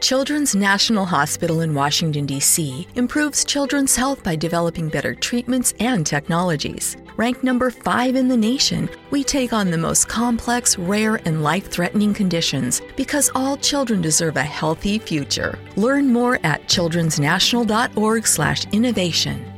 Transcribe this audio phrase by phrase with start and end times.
[0.00, 2.86] Children's National Hospital in Washington, D.C.
[2.94, 6.96] improves children's health by developing better treatments and technologies.
[7.16, 11.68] Ranked number five in the nation, we take on the most complex, rare, and life
[11.68, 15.58] threatening conditions because all children deserve a healthy future.
[15.74, 19.57] Learn more at childrensnational.org/slash innovation.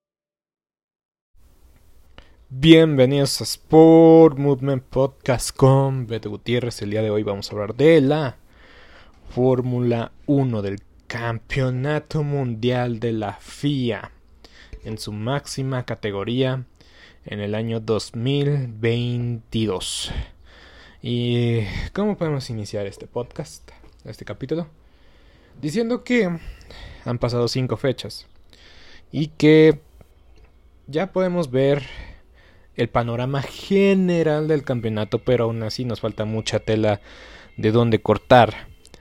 [2.53, 6.81] Bienvenidos a Sport Movement Podcast con Beto Gutiérrez.
[6.81, 8.35] El día de hoy vamos a hablar de la
[9.29, 14.11] Fórmula 1 del Campeonato Mundial de la FIA
[14.83, 16.65] en su máxima categoría
[17.25, 20.11] en el año 2022.
[21.01, 21.61] ¿Y
[21.93, 23.71] cómo podemos iniciar este podcast,
[24.03, 24.67] este capítulo?
[25.61, 26.37] Diciendo que
[27.05, 28.27] han pasado cinco fechas
[29.09, 29.79] y que
[30.87, 32.10] ya podemos ver
[32.75, 37.01] el panorama general del campeonato, pero aún así nos falta mucha tela
[37.57, 38.70] de donde cortar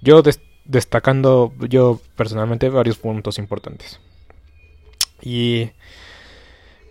[0.00, 0.22] Yo
[0.64, 4.00] destacando yo personalmente varios puntos importantes.
[5.20, 5.70] Y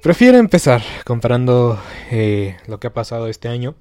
[0.02, 1.80] prefiero empezar comparando
[2.12, 3.76] eh, lo que ha pasado este año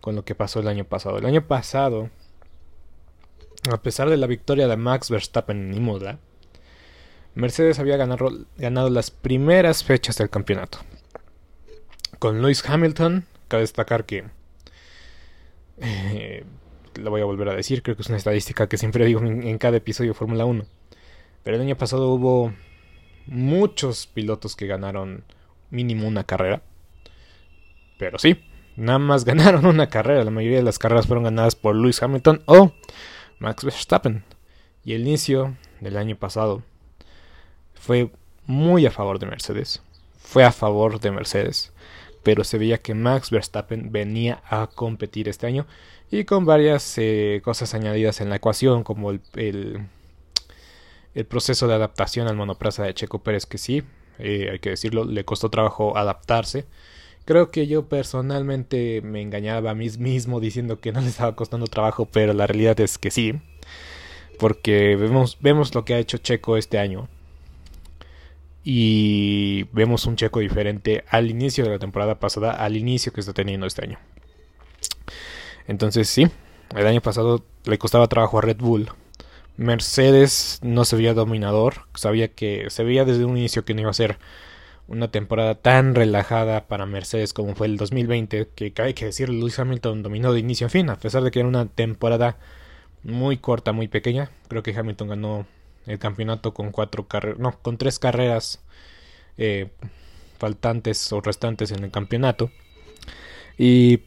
[0.00, 1.18] con lo que pasó el año pasado.
[1.18, 2.10] El año pasado,
[3.70, 6.18] a pesar de la victoria de Max Verstappen en Imola,
[7.34, 10.78] Mercedes había ganado, ganado las primeras fechas del campeonato.
[12.18, 14.24] Con Lewis Hamilton, cabe destacar que
[15.78, 16.44] eh,
[16.96, 19.58] la voy a volver a decir, creo que es una estadística que siempre digo en,
[19.58, 20.64] cada episodio de Fórmula 1.
[21.42, 22.52] Pero el año pasado hubo
[23.26, 25.24] muchos pilotos que ganaron
[25.70, 26.62] mínimo una carrera.
[27.98, 28.40] Pero sí,
[28.76, 30.24] nada más ganaron una carrera.
[30.24, 32.72] La mayoría de las carreras fueron ganadas por Lewis Hamilton o
[33.38, 34.24] Max Verstappen.
[34.84, 36.62] Y el inicio del año pasado
[37.74, 38.10] fue
[38.46, 39.82] muy a favor de Mercedes.
[40.18, 41.72] Fue a favor de Mercedes.
[42.26, 45.64] Pero se veía que Max Verstappen venía a competir este año
[46.10, 49.86] y con varias eh, cosas añadidas en la ecuación como el,
[51.28, 53.84] proceso de adaptación al monoplaza de Checo Pérez que sí,
[54.18, 56.64] eh, hay que decirlo, le costó trabajo adaptarse.
[57.26, 61.68] Creo que yo personalmente me engañaba a mí mismo diciendo que no le estaba costando
[61.68, 63.34] trabajo, pero la realidad es que sí.
[64.40, 67.08] Porque vemos, vemos lo que ha hecho Checo este año.
[68.68, 73.32] Y vemos un Checo diferente al inicio de la temporada pasada, al inicio que está
[73.32, 74.00] teniendo este año.
[75.68, 76.26] Entonces sí,
[76.74, 78.90] el año pasado le costaba trabajo a Red Bull.
[79.56, 83.90] Mercedes no se veía dominador, sabía que se veía desde un inicio que no iba
[83.90, 84.18] a ser
[84.88, 89.60] una temporada tan relajada para Mercedes como fue el 2020, que hay que decir, Lewis
[89.60, 92.36] Hamilton dominó de inicio a fin, a pesar de que era una temporada
[93.04, 94.32] muy corta, muy pequeña.
[94.48, 95.46] Creo que Hamilton ganó
[95.86, 98.62] el campeonato con cuatro carreras, no, con tres carreras
[99.38, 99.70] eh,
[100.38, 102.50] faltantes o restantes en el campeonato.
[103.58, 104.02] Y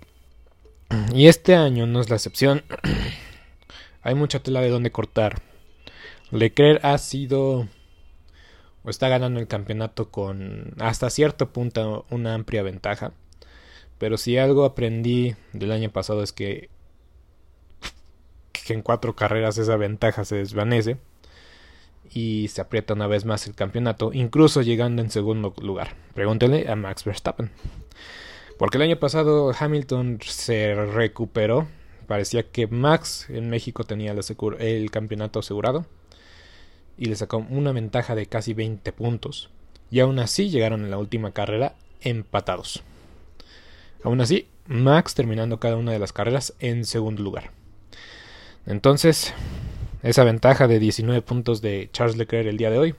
[1.13, 2.63] y este año no es la excepción.
[4.01, 5.41] hay mucha tela de donde cortar.
[6.31, 7.67] Leclerc ha sido
[8.83, 13.13] o está ganando el campeonato con hasta cierto punto una amplia ventaja.
[13.97, 16.69] Pero si algo aprendí del año pasado es que,
[18.51, 20.97] que en cuatro carreras esa ventaja se desvanece
[22.11, 25.95] y se aprieta una vez más el campeonato, incluso llegando en segundo lugar.
[26.13, 27.51] Pregúntele a Max Verstappen.
[28.57, 31.67] Porque el año pasado Hamilton se recuperó.
[32.07, 34.13] Parecía que Max en México tenía
[34.59, 35.85] el campeonato asegurado.
[36.97, 39.49] Y le sacó una ventaja de casi 20 puntos.
[39.91, 42.83] Y aún así llegaron en la última carrera empatados.
[44.03, 47.51] Aún así, Max terminando cada una de las carreras en segundo lugar.
[48.65, 49.33] Entonces,
[50.03, 52.95] esa ventaja de 19 puntos de Charles Leclerc el día de hoy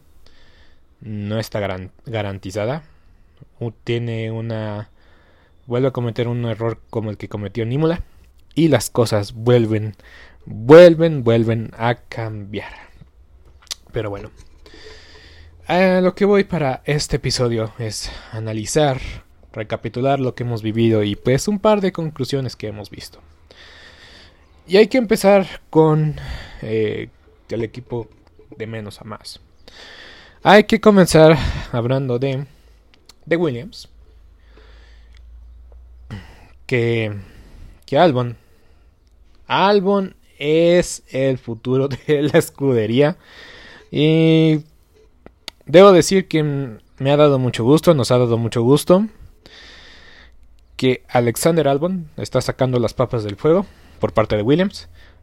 [1.00, 1.60] no está
[2.06, 2.82] garantizada.
[3.84, 4.90] Tiene una.
[5.66, 8.02] Vuelve a cometer un error como el que cometió Nímola.
[8.54, 9.94] Y las cosas vuelven,
[10.44, 12.72] vuelven, vuelven a cambiar.
[13.92, 14.30] Pero bueno.
[15.68, 19.00] Lo que voy para este episodio es analizar,
[19.52, 23.20] recapitular lo que hemos vivido y pues un par de conclusiones que hemos visto.
[24.70, 26.14] Y hay que empezar con
[26.62, 27.08] eh,
[27.48, 28.06] el equipo
[28.56, 29.40] de menos a más.
[30.44, 31.36] Hay que comenzar
[31.72, 32.46] hablando de,
[33.26, 33.88] de Williams.
[36.66, 37.12] Que,
[37.84, 38.36] que Albon.
[39.48, 43.16] Albon es el futuro de la escudería.
[43.90, 44.60] Y
[45.66, 49.08] debo decir que me ha dado mucho gusto, nos ha dado mucho gusto
[50.76, 53.66] que Alexander Albon está sacando las papas del fuego
[54.00, 54.88] por parte de Williams.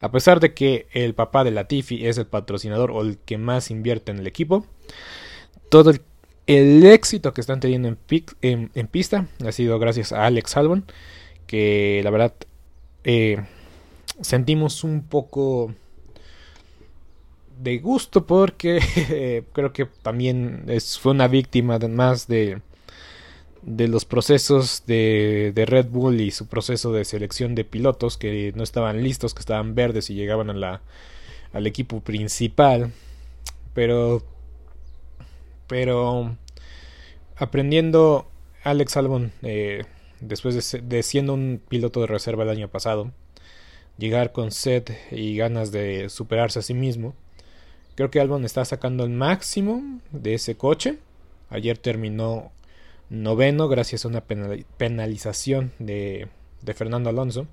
[0.00, 3.70] A pesar de que el papá de Latifi es el patrocinador o el que más
[3.70, 4.64] invierte en el equipo,
[5.70, 5.90] todo
[6.46, 10.84] el, éxito que están teniendo en, pista ha sido gracias a Alex Albon,
[11.46, 12.34] que la verdad
[13.04, 13.44] eh,
[14.20, 15.74] sentimos un poco
[17.60, 20.64] de gusto porque creo que también
[21.00, 22.62] fue una víctima más de
[23.68, 28.62] de los procesos de, Red Bull y su proceso de selección de pilotos que no
[28.62, 32.92] estaban listos, que estaban verdes y llegaban al equipo principal.
[33.74, 34.22] Pero,
[35.66, 36.36] pero
[37.36, 38.28] aprendiendo
[38.64, 39.84] Alex Albon, eh,
[40.20, 43.12] después de, de, siendo un piloto de reserva el año pasado,
[43.98, 47.14] llegar con sed y ganas de superarse a sí mismo,
[47.96, 50.98] creo que Albon está sacando el máximo de ese coche.
[51.50, 52.52] Ayer terminó
[53.10, 56.28] noveno gracias a una penalización de,
[56.74, 57.46] Fernando Alonso.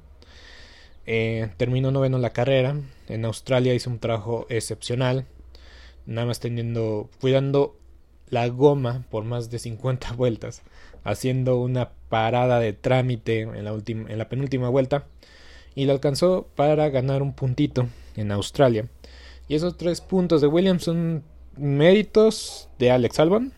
[1.05, 2.75] Eh, terminó noveno la carrera.
[3.07, 5.25] En Australia hizo un trabajo excepcional.
[6.05, 7.77] Nada más teniendo, cuidando
[8.29, 10.61] la goma por más de 50 vueltas.
[11.03, 15.05] Haciendo una parada de trámite en la, en la penúltima vuelta.
[15.75, 18.87] Y le alcanzó para ganar un puntito en Australia.
[19.47, 21.23] Y esos tres puntos de Williams son
[21.57, 23.53] méritos de Alex Albon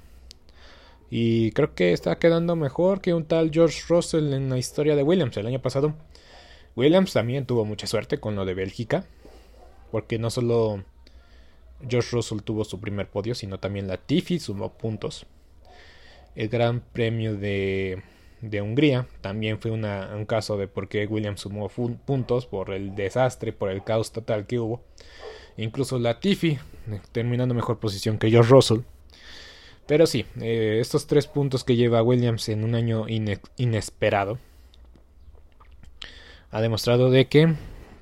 [1.09, 5.03] y creo que está quedando mejor que un tal George Russell en la historia de
[5.03, 5.93] Williams el año pasado.
[6.75, 9.05] Williams también tuvo mucha suerte con lo de Bélgica.
[9.91, 10.83] Porque no solo
[11.87, 15.25] George Russell tuvo su primer podio, sino también la Tiffy sumó puntos.
[16.35, 18.03] El Gran Premio de,
[18.41, 19.07] de Hungría.
[19.21, 23.83] También fue un caso de por qué Williams sumó puntos por el desastre, por el
[23.83, 24.83] caos total que hubo.
[25.55, 26.59] Incluso Latifi
[26.91, 28.79] eh, terminando mejor posición que George Russell.
[29.87, 33.05] Pero sí, eh, estos tres puntos que lleva Williams en un año
[33.55, 34.37] inesperado
[36.51, 37.55] ha demostrado de que,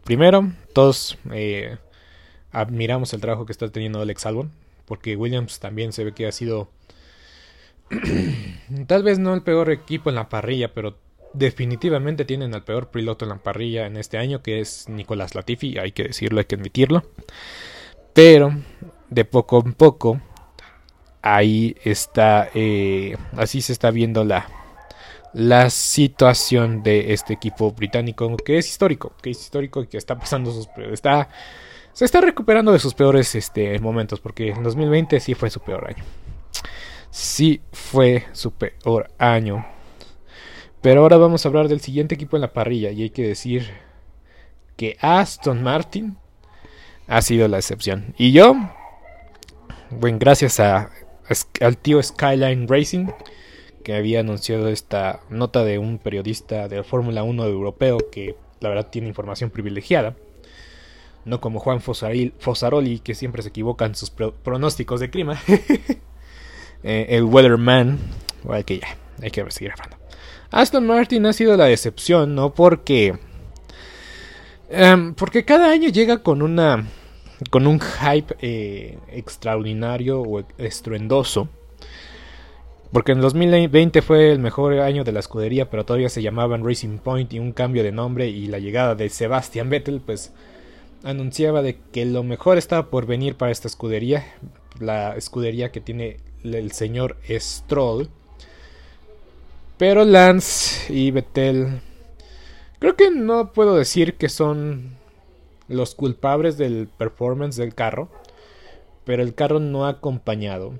[0.03, 1.77] primero, todos eh,
[2.51, 4.51] admiramos el trabajo que está teniendo Alex Albon,
[4.85, 6.69] porque Williams también se ve que ha sido
[8.87, 10.97] tal vez no el peor equipo en la parrilla, pero
[11.33, 15.77] definitivamente tienen al peor piloto en la parrilla en este año, que es Nicolás Latifi,
[15.77, 17.03] hay que decirlo, hay que admitirlo.
[18.13, 18.55] Pero
[19.09, 20.21] de poco en poco
[21.25, 24.47] ahí está, eh, así se está viendo la,
[25.33, 30.19] la situación de este equipo británico, que es histórico, que es histórico y que está
[30.19, 31.27] pasando sus, está,
[31.93, 35.87] se está recuperando de sus peores este, momentos, porque en 2020 sí fue su peor
[35.87, 36.03] año.
[37.09, 39.65] Sí fue su peor año.
[40.81, 43.71] Pero ahora vamos a hablar del siguiente equipo en la parrilla y hay que decir
[44.77, 46.17] que Aston Martin
[47.07, 48.13] ha sido la excepción.
[48.19, 48.55] Y yo,
[49.89, 50.91] bueno, gracias a
[51.61, 53.07] al tío Skyline Racing,
[53.83, 58.87] que había anunciado esta nota de un periodista de Fórmula 1 europeo que la verdad
[58.89, 60.15] tiene información privilegiada.
[61.23, 65.41] No como Juan Fosaroli, que siempre se equivoca en sus pronósticos de clima.
[66.87, 67.97] Eh, el Weatherman.
[68.43, 69.97] Bueno, que ya, hay que seguir hablando.
[70.51, 72.53] Aston Martin ha sido la decepción, ¿no?
[72.53, 73.17] Porque.
[74.69, 76.85] Em, porque cada año llega con una
[77.49, 81.49] con un hype eh, extraordinario o estruendoso.
[82.91, 86.99] Porque en 2020 fue el mejor año de la escudería, pero todavía se llamaban Racing
[86.99, 90.31] Point y un cambio de nombre y la llegada de Sebastian Vettel pues
[91.03, 94.25] anunciaba de que lo mejor estaba por venir para esta escudería,
[94.79, 98.09] la escudería que tiene el señor Stroll.
[99.77, 101.81] Pero Lance y Vettel
[102.79, 104.95] creo que no puedo decir que son
[105.67, 108.09] los culpables del performance del carro,
[109.03, 110.73] pero el carro no ha acompañado.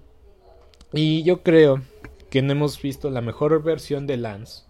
[0.94, 1.82] Y yo creo
[2.30, 4.64] que no hemos visto la mejor versión de Lance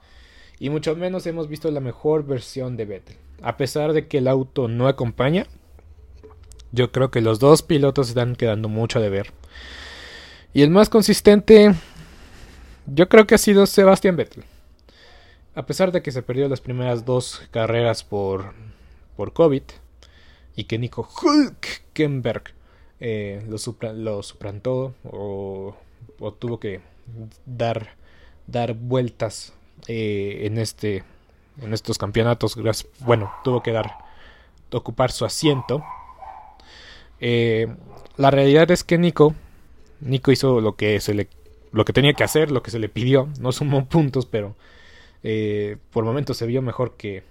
[0.60, 3.18] y mucho menos hemos visto la mejor versión de Vettel.
[3.42, 5.46] A pesar de que el auto no acompaña,
[6.72, 9.32] yo creo que los dos pilotos están quedando mucho de ver.
[10.54, 11.76] Y el más consistente,
[12.86, 14.46] yo creo que ha sido Sebastian Vettel.
[15.54, 18.54] A pesar de que se perdió las primeras dos carreras por,
[19.16, 19.64] por COVID,
[20.56, 22.54] y que Nico Hulkenberg
[23.00, 25.76] eh, lo, suplantó o,
[26.40, 26.82] tuvo que
[27.46, 27.96] dar,
[28.48, 29.54] dar vueltas
[29.88, 31.04] eh, en, este,
[31.62, 32.58] en estos campeonatos.
[33.00, 33.98] Bueno, tuvo que dar
[34.72, 35.84] ocupar su asiento.
[37.20, 37.68] Eh,
[38.18, 39.34] la realidad es que Nico,
[40.02, 41.30] Nico hizo lo que se le,
[41.72, 43.30] lo que tenía que hacer, lo que se le pidió.
[43.40, 44.56] No sumó puntos, pero
[45.92, 47.24] por momentos se vio mejor que,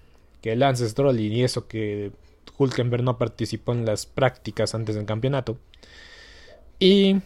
[0.43, 2.11] que Lance Stroll y eso que
[2.59, 5.59] Hulkenberg no participó en las prácticas antes del campeonato.
[6.79, 7.17] Y,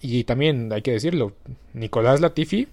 [0.00, 1.32] y también hay que decirlo,
[1.72, 2.68] Nicolás Latifi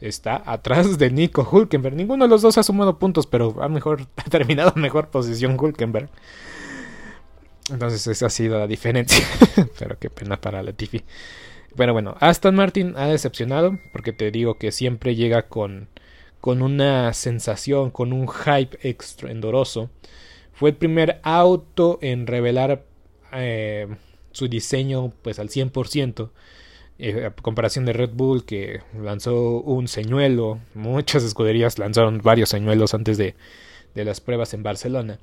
[0.00, 1.94] está atrás de Nico Hulkenberg.
[1.94, 5.56] Ninguno de los dos ha sumado puntos, pero ha, mejor, ha terminado en mejor posición
[5.58, 6.08] Hulkenberg.
[7.70, 9.24] Entonces esa ha sido la diferencia.
[9.78, 11.02] pero qué pena para Latifi.
[11.76, 15.88] Pero bueno, Aston Martin ha decepcionado porque te digo que siempre llega con,
[16.40, 19.88] con una sensación, con un hype extraendoroso
[20.52, 22.84] fue el primer auto en revelar
[23.32, 23.88] eh,
[24.32, 26.30] su diseño pues al 100%.
[26.98, 32.94] Eh, a comparación de Red Bull que lanzó un señuelo, muchas escuderías lanzaron varios señuelos
[32.94, 33.34] antes de,
[33.94, 35.18] de las pruebas en Barcelona.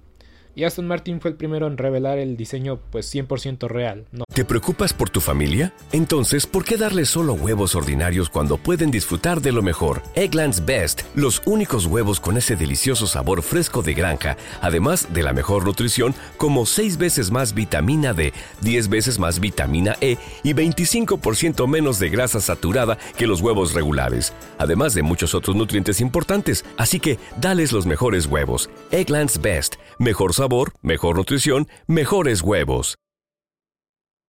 [0.56, 4.06] Y Aston Martin fue el primero en revelar el diseño pues 100% real.
[4.12, 4.26] No.
[4.34, 5.74] ¿Te preocupas por tu familia?
[5.92, 10.02] Entonces, ¿por qué darles solo huevos ordinarios cuando pueden disfrutar de lo mejor?
[10.16, 15.34] Eggland's Best, los únicos huevos con ese delicioso sabor fresco de granja, además de la
[15.34, 21.68] mejor nutrición como 6 veces más vitamina D, 10 veces más vitamina E y 25%
[21.68, 26.66] menos de grasa saturada que los huevos regulares, además de muchos otros nutrientes importantes.
[26.78, 28.70] Así que, dales los mejores huevos.
[28.92, 32.98] Eggland's Best, mejor sabor, mejor nutrición, mejores huevos.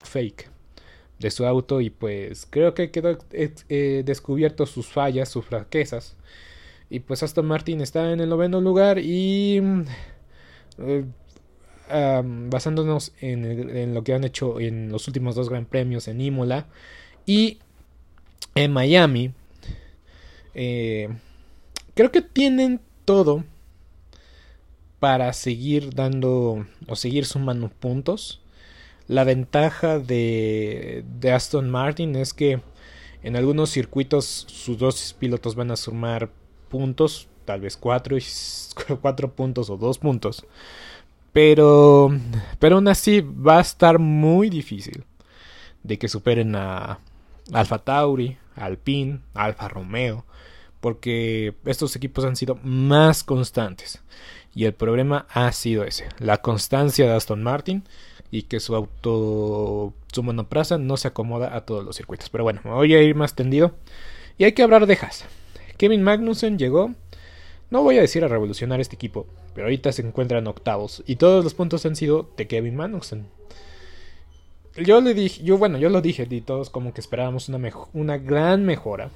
[0.00, 0.50] Fake
[1.18, 6.16] de su auto y pues creo que quedó eh, eh, descubierto sus fallas, sus fraquezas.
[6.90, 9.82] Y pues Aston Martin está en el noveno lugar y mm,
[10.78, 11.04] eh,
[12.48, 16.66] basándonos en, lo que han hecho en los últimos dos gran premios en Imola
[17.26, 17.58] y
[18.54, 19.32] en Miami,
[20.52, 23.44] creo que tienen todo
[24.98, 28.40] para seguir dando o seguir sumando puntos.
[29.08, 32.60] La ventaja de, de Aston Martin es que
[33.22, 36.30] en algunos circuitos sus dos pilotos van a sumar
[36.68, 38.16] puntos, tal vez cuatro,
[39.00, 40.46] cuatro puntos o dos puntos.
[41.32, 42.10] Pero,
[42.58, 45.04] pero aún así va a estar muy difícil
[45.82, 46.98] de que superen a
[47.52, 50.24] Alfa Tauri, Alpine, Alfa Romeo,
[50.80, 54.02] porque estos equipos han sido más constantes.
[54.54, 57.84] Y el problema ha sido ese, la constancia de Aston Martin
[58.30, 62.28] y que su auto, su monoplaza no se acomoda a todos los circuitos.
[62.30, 63.72] Pero bueno, voy a ir más tendido.
[64.36, 65.24] Y hay que hablar de Haas.
[65.76, 66.92] Kevin Magnussen llegó,
[67.70, 71.44] no voy a decir a revolucionar este equipo, pero ahorita se encuentran octavos y todos
[71.44, 73.26] los puntos han sido de Kevin Magnussen.
[74.76, 78.18] Yo le dije, yo bueno, yo lo dije y todos como que esperábamos una, una
[78.18, 79.10] gran mejora.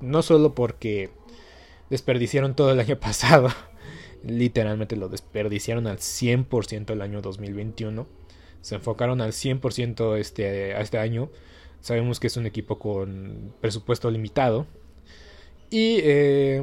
[0.00, 1.10] No solo porque
[1.90, 3.48] desperdiciaron todo el año pasado,
[4.26, 8.06] literalmente lo desperdiciaron al 100% el año 2021.
[8.60, 11.30] Se enfocaron al 100% este, a este año.
[11.80, 14.66] Sabemos que es un equipo con presupuesto limitado.
[15.70, 16.62] Y, eh,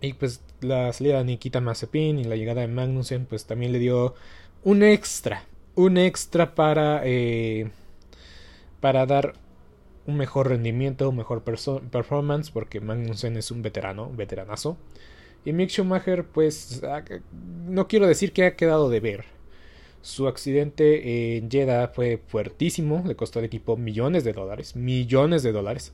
[0.00, 3.78] y pues la salida de Nikita Mazepin y la llegada de Magnussen pues también le
[3.78, 4.14] dio
[4.64, 5.44] un extra.
[5.74, 7.70] Un extra para, eh,
[8.80, 9.34] para dar
[10.06, 14.76] un mejor rendimiento, un mejor performance, porque Magnussen es un veterano, veteranazo.
[15.44, 16.82] Y Mick Schumacher, pues,
[17.66, 19.24] no quiero decir que ha quedado de ver.
[20.02, 25.52] Su accidente en Jeddah fue fuertísimo, le costó al equipo millones de dólares, millones de
[25.52, 25.92] dólares.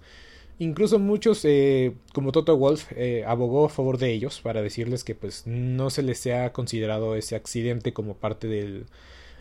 [0.59, 5.15] Incluso muchos, eh, como Toto Wolf, eh, abogó a favor de ellos para decirles que
[5.15, 8.87] pues no se les ha considerado ese accidente como parte del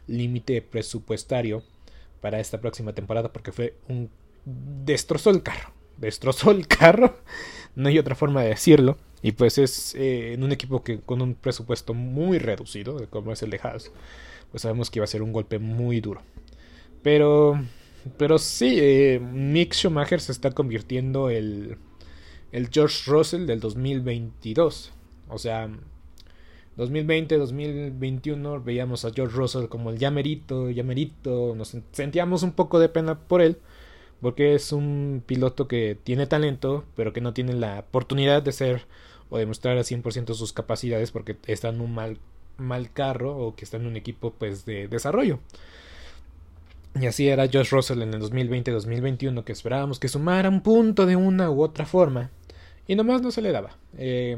[0.07, 1.63] límite presupuestario
[2.21, 4.09] para esta próxima temporada porque fue un
[4.45, 7.17] destrozó el carro, destrozó el carro,
[7.75, 8.97] no hay otra forma de decirlo.
[9.21, 13.41] Y pues es eh, en un equipo que con un presupuesto muy reducido, como es
[13.41, 13.59] el de
[14.51, 16.21] pues sabemos que iba a ser un golpe muy duro.
[17.01, 17.59] Pero,
[18.17, 21.77] pero sí, eh, Mick Schumacher se está convirtiendo el,
[22.51, 24.91] el George Russell del 2022.
[25.29, 25.69] O sea,
[26.77, 32.89] 2020, 2021 veíamos a George Russell como el llamerito, llamerito, nos sentíamos un poco de
[32.89, 33.57] pena por él,
[34.21, 38.85] porque es un piloto que tiene talento, pero que no tiene la oportunidad de ser
[39.29, 42.19] o demostrar a 100% sus capacidades porque está en un mal,
[42.57, 45.39] mal carro o que está en un equipo pues de desarrollo.
[46.99, 51.17] Y así era Josh Russell en el 2020-2021 que esperábamos que sumara un punto de
[51.17, 52.31] una u otra forma
[52.87, 53.77] y nomás no se le daba.
[53.97, 54.37] Eh,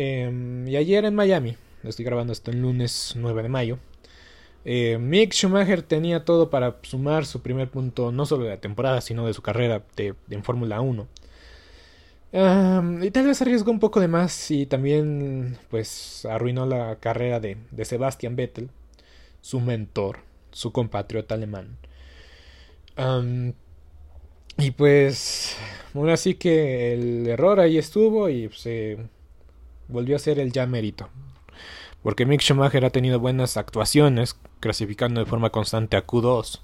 [0.00, 3.78] Em, y ayer en Miami, estoy grabando esto el lunes 9 de mayo,
[4.64, 9.00] eh, Mick Schumacher tenía todo para sumar su primer punto no solo de la temporada,
[9.00, 11.08] sino de su carrera de, en Fórmula 1.
[13.02, 17.56] y tal vez arriesgó un poco de más y también pues arruinó la carrera de,
[17.72, 18.70] de Sebastian Vettel,
[19.40, 20.20] su mentor,
[20.52, 21.76] su compatriota alemán.
[24.58, 25.56] y pues,
[25.92, 28.98] aún así que el error ahí estuvo y se
[29.88, 31.08] volvió a ser el ya mérito.
[32.02, 36.60] Porque Mick Schumacher ha tenido buenas actuaciones, clasificando de forma constante a Q2.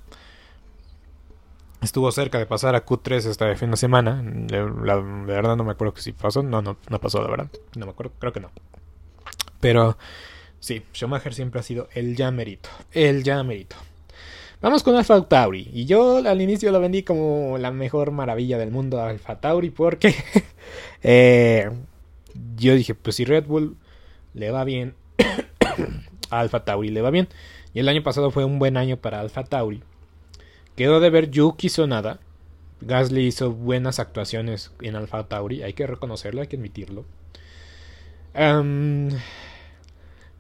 [1.83, 4.23] Estuvo cerca de pasar a Q3 esta fin de semana.
[4.23, 6.43] De, la, verdad no me acuerdo si pasó.
[6.43, 7.51] No, no, no pasó, la verdad.
[7.77, 8.51] No me acuerdo, creo que no.
[9.61, 9.99] Pero
[10.61, 12.71] sí, Schumacher siempre ha sido el ya mérito.
[12.93, 13.77] El ya mérito.
[14.63, 15.69] Vamos con Alfa Tauri.
[15.75, 20.15] Y yo al inicio lo vendí como la mejor maravilla del mundo Alfa Tauri porque
[21.03, 21.71] eh,
[22.57, 23.77] yo dije, pues si Red Bull
[24.35, 24.95] le va bien,
[26.31, 27.29] a Alfa Tauri le va bien.
[27.73, 29.83] Y el año pasado fue un buen año para Alfa Tauri.
[30.77, 32.21] Quedó de ver Yuki Sonada.
[32.81, 37.05] Gasly hizo buenas actuaciones en Alfa Tauri, hay que reconocerlo, hay que admitirlo.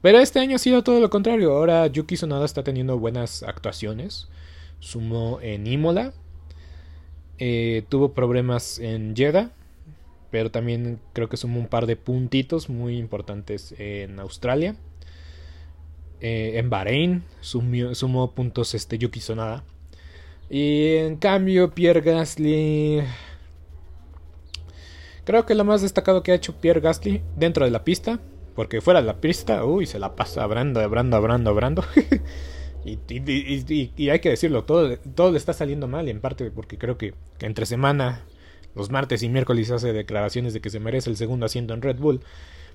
[0.03, 1.53] pero este año ha sido todo lo contrario.
[1.53, 4.29] Ahora Yuki Sonada está teniendo buenas actuaciones.
[4.81, 6.13] Sumó en Imola.
[7.39, 9.51] Eh, tuvo problemas en Jeddah
[10.35, 14.75] pero también creo que sumó un par de puntitos muy importantes en Australia.
[16.21, 19.63] Eh, en Bahrein sumó puntos este Yuki Sonada.
[20.51, 23.03] Y en cambio Pierre Gasly...
[25.25, 28.19] Creo que lo más destacado que ha hecho Pierre Gasly dentro de la pista,
[28.57, 31.85] porque fuera de la pista, uy, se la pasa abrando, abrando, abrando, abrando.
[32.85, 37.15] y, hay que decirlo, todo, todo le está saliendo mal, en parte porque creo que
[37.39, 38.25] entre semana
[38.75, 41.99] los martes y miércoles hace declaraciones de que se merece el segundo asiento en Red
[41.99, 42.21] Bull.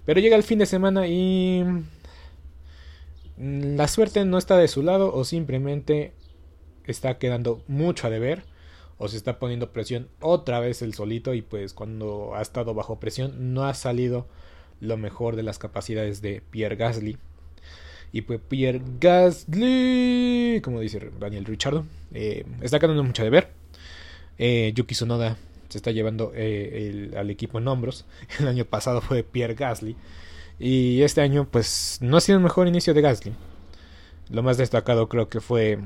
[0.06, 1.64] Pero llega el fin de semana y
[3.38, 6.14] la suerte no está de su lado o simplemente
[6.86, 8.44] está quedando mucho a deber
[8.98, 13.00] o se está poniendo presión otra vez el solito y pues cuando ha estado bajo
[13.00, 14.28] presión no ha salido
[14.82, 17.18] lo mejor de las capacidades de Pierre Gasly.
[18.12, 23.52] Y pues Pierre Gasly, como dice Daniel Richardo, eh, está quedando mucho a deber.
[24.38, 25.38] Eh, Yuki Sonoda
[25.70, 28.06] se está llevando eh, al equipo en hombros.
[28.40, 29.96] El año pasado fue Pierre Gasly.
[30.60, 33.34] Y este año, pues, no ha sido el mejor inicio de Gasly.
[34.30, 35.80] Lo más destacado creo que fue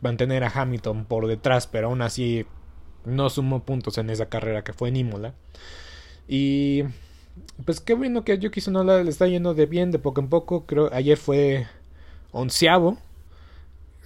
[0.00, 2.46] mantener a Hamilton por detrás, pero aún así
[3.04, 5.34] no sumó puntos en esa carrera que fue en Imola.
[6.28, 6.84] Y
[7.64, 10.28] pues qué bueno que a Yuki Tsunoda le está yendo de bien, de poco en
[10.28, 10.64] poco.
[10.66, 11.66] Creo ayer fue
[12.32, 12.98] onceavo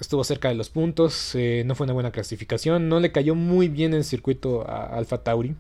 [0.01, 3.69] estuvo cerca de los puntos, eh, no fue una buena clasificación, no le cayó muy
[3.69, 5.55] bien el circuito a Alfa Tauri.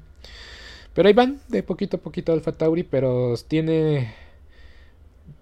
[0.94, 4.14] Pero ahí van, de poquito a poquito Alfa Tauri, pero tiene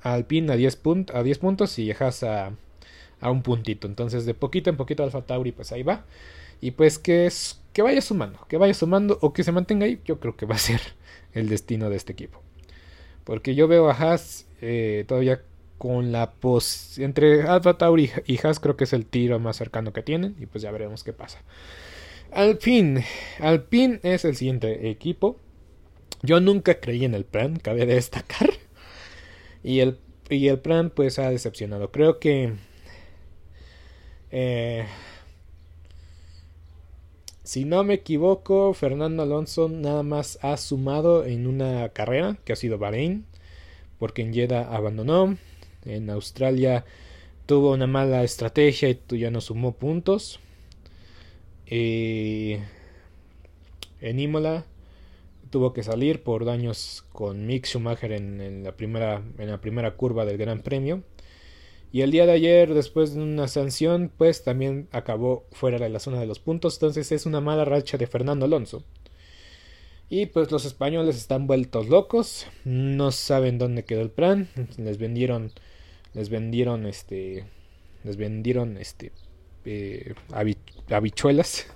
[0.00, 0.80] Alpine a 10,
[1.12, 2.52] a 10 puntos y dejas a,
[3.20, 3.86] a, un puntito.
[3.86, 6.06] Entonces, de poquito en poquito Alfa Tauri, pues ahí va.
[6.62, 10.00] Y pues que, es, que vaya sumando, que vaya sumando o que se mantenga ahí,
[10.06, 10.80] yo creo que va a ser
[11.34, 12.40] el destino de este equipo.
[13.24, 15.42] Porque yo veo a Haas eh, todavía
[15.76, 16.98] con la pos.
[16.98, 20.36] Entre Alfa Tauri y Haas, creo que es el tiro más cercano que tienen.
[20.40, 21.42] Y pues ya veremos qué pasa.
[22.32, 23.04] Alpine.
[23.40, 25.36] Alpine es el siguiente equipo.
[26.22, 28.63] Yo nunca creí en el plan, cabe destacar.
[29.64, 29.98] Y el,
[30.30, 31.90] y el plan pues ha decepcionado.
[31.90, 32.52] Creo que...
[34.30, 34.84] Eh,
[37.42, 42.56] si no me equivoco, Fernando Alonso nada más ha sumado en una carrera, que ha
[42.56, 43.26] sido Bahrein,
[43.98, 45.36] porque en Jeddah abandonó.
[45.84, 46.84] En Australia
[47.46, 50.40] tuvo una mala estrategia y ya no sumó puntos.
[51.66, 52.60] En
[54.00, 54.64] Imola
[55.54, 60.24] tuvo que salir por daños con Mick Schumacher en, la primera, en la primera curva
[60.24, 61.04] del Gran Premio.
[61.92, 66.00] Y el día de ayer, después de una sanción, pues también acabó fuera de la
[66.00, 66.74] zona de los puntos.
[66.74, 68.82] Entonces es una mala racha de Fernando Alonso.
[70.10, 72.48] Y pues los españoles están vueltos locos.
[72.64, 74.48] No saben dónde quedó el plan.
[74.76, 75.52] Les vendieron.
[76.14, 77.44] Les vendieron este.
[78.02, 79.12] Les vendieron este.
[79.66, 80.14] Eh,
[80.88, 81.68] habichuelas.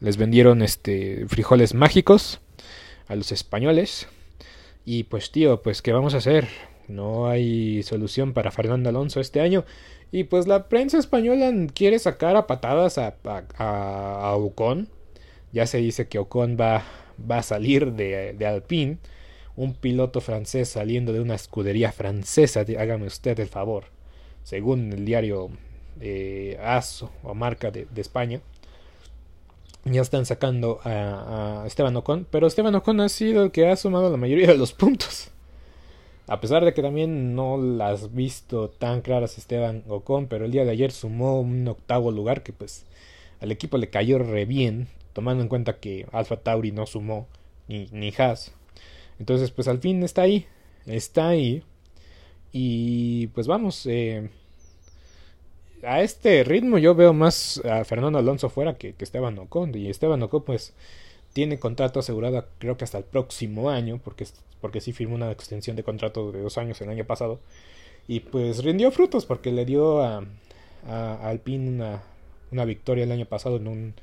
[0.00, 1.28] Les vendieron este.
[1.28, 2.40] frijoles mágicos.
[3.08, 4.08] A los españoles.
[4.84, 6.48] Y pues tío, pues ¿qué vamos a hacer?
[6.88, 9.64] No hay solución para Fernando Alonso este año.
[10.12, 13.16] Y pues la prensa española quiere sacar a patadas a,
[13.56, 14.88] a, Ocon.
[15.52, 16.84] Ya se dice que Ocon va,
[17.30, 18.98] va a salir de, de Alpine.
[19.56, 22.64] Un piloto francés saliendo de una escudería francesa.
[22.78, 23.86] Hágame usted el favor.
[24.42, 25.50] Según el diario
[26.00, 28.40] eh, ASO o marca de, de, España.
[29.84, 32.26] Ya están sacando a, Esteban Ocon.
[32.30, 35.30] Pero Esteban Ocon ha sido el que ha sumado la mayoría de los puntos.
[36.26, 40.64] A pesar de que también no las visto tan claras Esteban Ocon, pero el día
[40.64, 42.86] de ayer sumó un octavo lugar que pues
[43.40, 47.26] al equipo le cayó re bien, tomando en cuenta que Alfa Tauri no sumó
[47.68, 48.54] ni, ni Haas.
[49.18, 50.46] Entonces pues al fin está ahí,
[50.86, 51.62] está ahí.
[52.52, 54.30] Y pues vamos, eh,
[55.86, 59.76] a este ritmo yo veo más a Fernando Alonso fuera que, que Esteban Ocon.
[59.76, 60.74] Y Esteban Ocon pues
[61.34, 64.26] tiene contrato asegurado creo que hasta el próximo año, porque,
[64.60, 67.40] porque sí firmó una extensión de contrato de dos años el año pasado.
[68.08, 70.24] Y pues rindió frutos porque le dio a,
[70.86, 72.02] a, Alpine una,
[72.52, 73.94] una, victoria el año pasado en un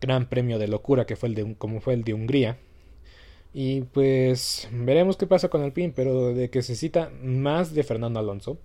[0.00, 2.58] gran premio de locura que fue el de como fue el de Hungría.
[3.54, 8.20] Y pues veremos qué pasa con Alpine, pero de que se cita más de Fernando
[8.20, 8.58] Alonso.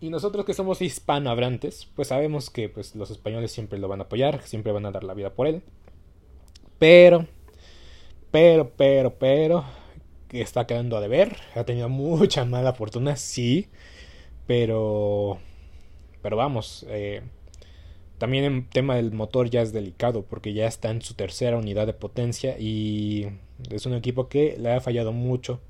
[0.00, 4.04] Y nosotros que somos hispanohablantes, pues sabemos que pues, los españoles siempre lo van a
[4.04, 5.62] apoyar, siempre van a dar la vida por él.
[6.78, 7.26] Pero,
[8.30, 9.64] pero, pero, pero,
[10.30, 11.36] está quedando a deber.
[11.54, 13.68] Ha tenido mucha mala fortuna, sí.
[14.46, 15.38] Pero,
[16.22, 17.22] pero vamos, eh,
[18.18, 21.86] también el tema del motor ya es delicado porque ya está en su tercera unidad
[21.86, 23.28] de potencia y
[23.70, 25.60] es un equipo que le ha fallado mucho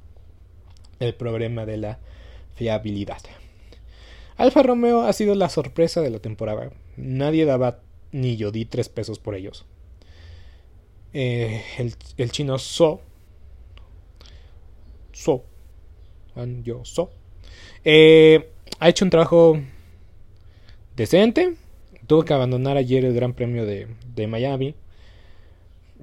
[1.00, 1.98] el problema de la
[2.54, 3.22] fiabilidad.
[4.36, 6.70] Alfa Romeo ha sido la sorpresa de la temporada.
[6.96, 7.80] Nadie daba
[8.12, 9.64] ni yo di tres pesos por ellos.
[11.14, 11.62] Eh,
[12.18, 13.00] el, chino So,
[15.12, 15.44] So,
[16.62, 17.10] yo So,
[17.84, 19.58] eh, ha hecho un trabajo
[20.96, 21.54] decente.
[22.06, 24.74] Tuvo que abandonar ayer el Gran Premio de, de Miami.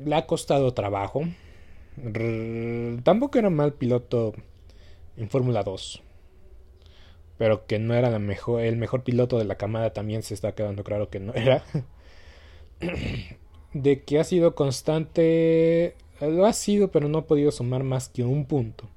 [0.03, 1.23] Le ha costado trabajo.
[3.03, 4.33] tampoco era mal piloto
[5.17, 6.01] en Fórmula 2.
[7.37, 10.53] Pero que no era la mejor, el mejor piloto de la camada también se está
[10.53, 11.63] quedando claro que no era.
[13.73, 18.23] de que ha sido constante, lo ha sido, pero no ha podido sumar más que
[18.23, 18.87] un punto.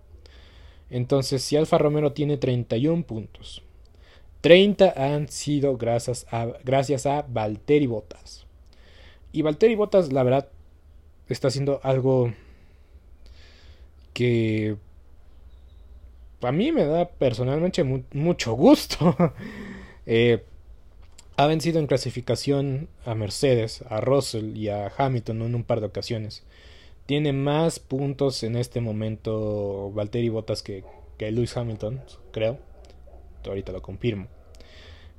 [0.90, 3.62] Entonces, si Alfa Romero tiene 31 puntos,
[4.42, 8.46] 30 han sido gracias a, gracias a Valtteri Bottas.
[9.32, 10.48] Y Valtteri Bottas, la verdad,
[11.28, 12.32] está haciendo algo
[14.12, 14.76] que
[16.40, 19.16] a mí me da personalmente mucho gusto.
[20.06, 20.44] eh,
[21.36, 25.86] ha vencido en clasificación a Mercedes, a Russell y a Hamilton en un par de
[25.86, 26.44] ocasiones.
[27.04, 30.82] Tiene más puntos en este momento Valtteri Bottas que,
[31.18, 32.00] que Lewis Hamilton,
[32.32, 32.58] creo.
[33.46, 34.26] Ahorita lo confirmo.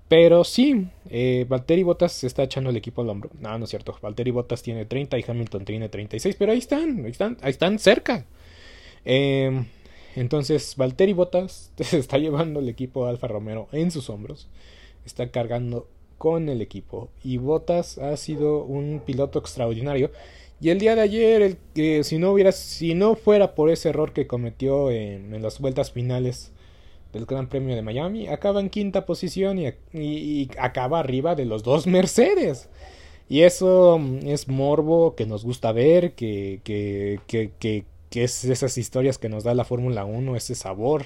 [0.08, 3.30] Pero sí, eh, Valtteri Bottas se está echando el equipo al hombro.
[3.40, 3.98] No, no es cierto.
[4.02, 6.36] Valtteri Bottas tiene 30 y Hamilton tiene 36.
[6.38, 8.26] Pero ahí están, ahí están, ahí están cerca.
[9.06, 9.66] Eh,
[10.22, 14.48] entonces, Valtteri Bottas se está llevando el equipo Alfa Romero en sus hombros.
[15.06, 17.10] Está cargando con el equipo.
[17.24, 20.12] Y Bottas ha sido un piloto extraordinario.
[20.60, 24.12] Y el día de ayer, el, si no hubiera, si no fuera por ese error
[24.12, 26.52] que cometió en, las vueltas finales
[27.14, 31.62] del Gran Premio de Miami, acaba en quinta posición y, y, acaba arriba de los
[31.62, 32.70] dos Mercedes.
[33.30, 38.44] Y eso mm, es morbo que nos gusta ver, que, que, que, que, que es
[38.46, 41.06] esas historias que nos da la Fórmula 1, ese sabor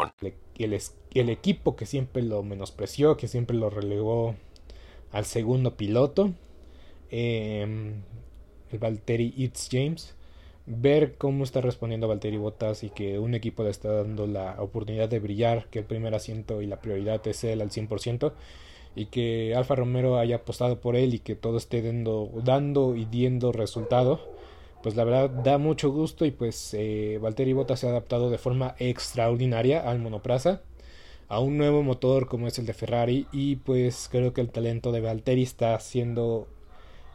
[0.57, 0.79] El,
[1.13, 4.35] el, equipo que siempre lo menospreció, que siempre lo relegó
[5.11, 6.31] al segundo piloto,
[7.09, 7.93] eh,
[8.71, 10.15] el Valtteri It's James,
[10.65, 15.09] ver cómo está respondiendo Valtteri Bottas y que un equipo le está dando la oportunidad
[15.09, 18.33] de brillar, que el primer asiento y la prioridad es él al 100%,
[18.95, 23.05] y que Alfa Romero haya apostado por él y que todo esté dando, dando y
[23.05, 24.19] diendo resultado
[24.81, 28.37] pues la verdad da mucho gusto y pues eh, Valtteri Bottas se ha adaptado de
[28.37, 30.61] forma extraordinaria al monoplaza,
[31.27, 34.91] a un nuevo motor como es el de Ferrari y pues creo que el talento
[34.91, 36.47] de Valtteri está haciendo,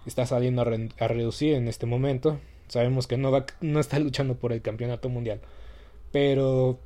[0.06, 2.38] está saliendo a, reducir en este momento.
[2.68, 5.40] Sabemos que no, va, no está luchando por el campeonato mundial,
[6.12, 6.78] pero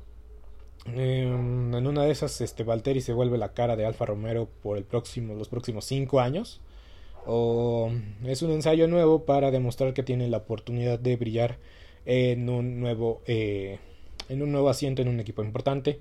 [0.85, 4.77] em, en una de esas este Valtteri se vuelve la cara de Alfa Romero por
[4.77, 6.61] el próximo, los próximos cinco años
[7.25, 7.91] o
[8.25, 11.57] es un ensayo nuevo para demostrar que tiene la oportunidad de brillar
[12.05, 13.79] en un nuevo eh,
[14.29, 15.99] en un nuevo asiento en un equipo importante.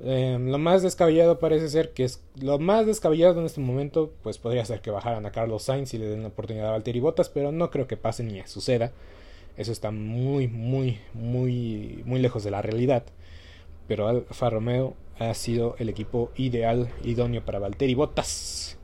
[0.00, 4.38] Em, lo más descabellado parece ser que es lo más descabellado en este momento pues
[4.38, 7.28] podría ser que bajaran a Carlos Sainz y le den la oportunidad a Valtteri Bottas
[7.28, 8.92] pero no creo que pase ni suceda.
[9.56, 13.04] Eso está muy muy muy muy lejos de la realidad.
[13.88, 18.78] Pero Alfa Romeo ha sido el equipo ideal idóneo para Valtteri Bottas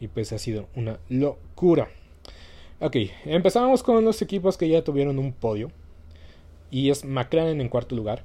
[0.00, 1.88] y pues ha sido una locura.
[2.80, 5.70] Ok, empezamos con los equipos que ya tuvieron un podio.
[6.70, 8.24] Y es McLaren en cuarto lugar.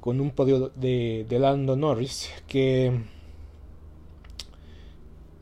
[0.00, 2.30] Con un podio de, de Lando Norris.
[2.48, 3.00] Que.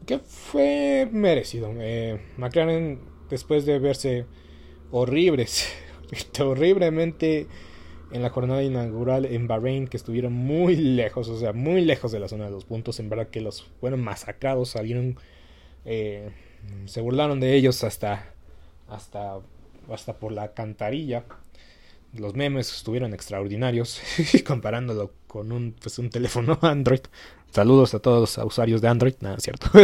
[0.07, 1.71] Que fue merecido.
[1.79, 4.27] Eh, McLaren, después de verse
[4.91, 5.67] horribles.
[6.41, 7.47] horriblemente
[8.11, 12.21] en la jornada inaugural en Bahrein, que estuvieron muy lejos, o sea, muy lejos de
[12.21, 13.01] la zona de los puntos.
[13.01, 15.17] En verdad que los fueron masacrados, salieron
[15.85, 16.31] eh,
[16.87, 18.25] se burlaron de ellos hasta,
[18.89, 19.39] hasta,
[19.91, 21.25] hasta por la cantarilla.
[22.17, 24.01] Los memes estuvieron extraordinarios
[24.47, 27.01] comparándolo con un, pues, un teléfono Android.
[27.51, 29.69] Saludos a todos los usuarios de Android, nada, cierto.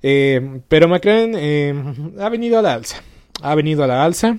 [0.00, 1.74] Eh, pero McLaren eh,
[2.20, 3.02] ha venido a la alza.
[3.42, 4.38] Ha venido a la alza.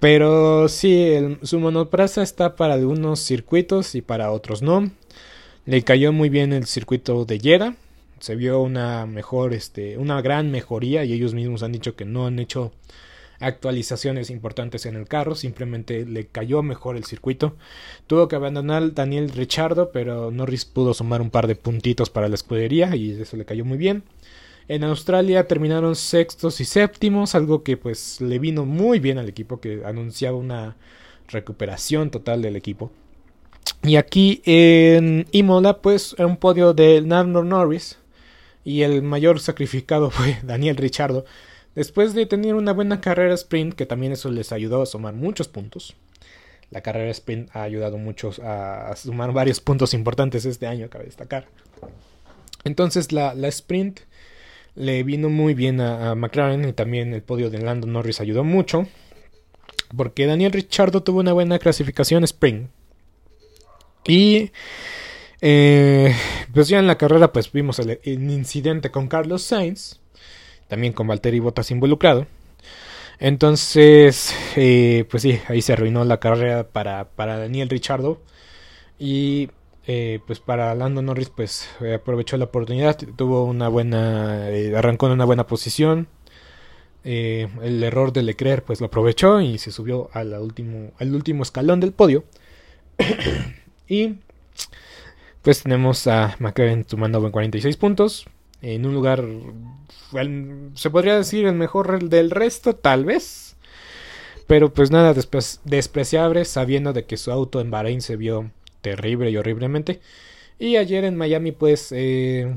[0.00, 4.90] Pero sí, su monoplaza está para algunos circuitos y para otros no.
[5.66, 7.76] Le cayó muy bien el circuito de Jeddah
[8.22, 12.26] se vio una mejor, este, una gran mejoría y ellos mismos han dicho que no
[12.26, 12.70] han hecho
[13.40, 17.56] actualizaciones importantes en el carro, simplemente le cayó mejor el circuito.
[18.06, 22.36] Tuvo que abandonar Daniel Richardo, pero Norris pudo sumar un par de puntitos para la
[22.36, 24.04] escudería y eso le cayó muy bien.
[24.68, 29.60] En Australia terminaron sextos y séptimos, algo que pues le vino muy bien al equipo
[29.60, 30.76] que anunciaba una
[31.26, 32.92] recuperación total del equipo.
[33.82, 37.98] Y aquí en Imola pues un podio de Nando Norris
[38.64, 41.24] y el mayor sacrificado fue Daniel Richardo.
[41.74, 45.48] Después de tener una buena carrera sprint, que también eso les ayudó a sumar muchos
[45.48, 45.94] puntos.
[46.70, 51.46] La carrera sprint ha ayudado mucho a sumar varios puntos importantes este año, cabe destacar.
[52.64, 54.00] Entonces la, sprint
[54.74, 58.86] le vino muy bien a, McLaren y también el podio de Lando Norris ayudó mucho.
[59.96, 62.70] Porque Daniel Richardo tuvo una buena clasificación sprint.
[64.06, 64.50] Y
[65.44, 66.14] eh,
[66.54, 69.98] pues ya en la carrera pues vimos el, incidente con Carlos Sainz,
[70.68, 72.26] también con Valtteri Bottas involucrado.
[73.18, 78.20] Entonces, eh, pues sí, ahí se arruinó la carrera para, para Daniel Richardo.
[78.98, 79.50] Y
[79.86, 84.46] eh, pues para Lando Norris, pues aprovechó la oportunidad, tuvo una buena,
[84.76, 86.08] arrancó en una buena posición.
[87.04, 91.80] el error de Leclerc, pues lo aprovechó y se subió al último, al último escalón
[91.80, 92.24] del podio.
[93.88, 94.16] y
[95.42, 98.26] pues tenemos a McLaren sumando 46 puntos.
[98.62, 99.24] En un lugar,
[100.74, 103.56] se podría decir el mejor del resto, tal vez.
[104.46, 105.14] Pero pues nada
[105.64, 108.50] despreciable, sabiendo de que su auto en Bahrein se vio
[108.82, 110.00] terrible y horriblemente.
[110.58, 112.54] Y ayer en Miami, pues, eh,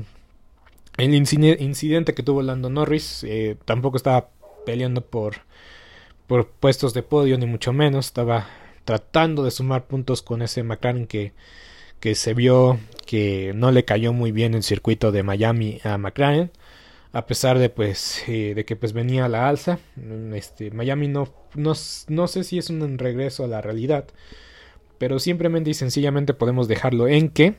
[0.96, 4.28] el incidente que tuvo Lando Norris eh, tampoco estaba
[4.64, 5.38] peleando por,
[6.26, 8.06] por puestos de podio, ni mucho menos.
[8.06, 8.48] Estaba
[8.84, 11.32] tratando de sumar puntos con ese McLaren que
[12.00, 16.50] que se vio que no le cayó muy bien el circuito de Miami a McLaren
[17.12, 19.78] a pesar de pues eh, de que pues venía a la alza.
[20.34, 21.72] Este Miami no, no,
[22.08, 24.06] no sé si es un regreso a la realidad
[24.98, 27.54] pero simplemente y sencillamente podemos dejarlo en que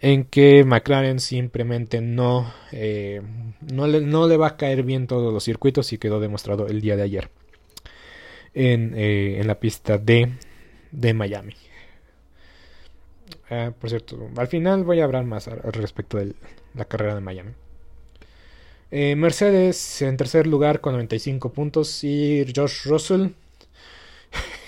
[0.00, 3.22] en que McLaren simplemente no eh,
[3.60, 6.80] no, le, no le va a caer bien todos los circuitos y quedó demostrado el
[6.80, 7.28] día de ayer
[8.54, 10.32] en, eh, en la pista de,
[10.90, 11.54] de Miami
[13.50, 16.34] Ah, por cierto, al final voy a hablar más al respecto de
[16.74, 17.52] la carrera de Miami.
[18.90, 23.28] Eh, Mercedes en tercer lugar con 95 puntos y Josh Russell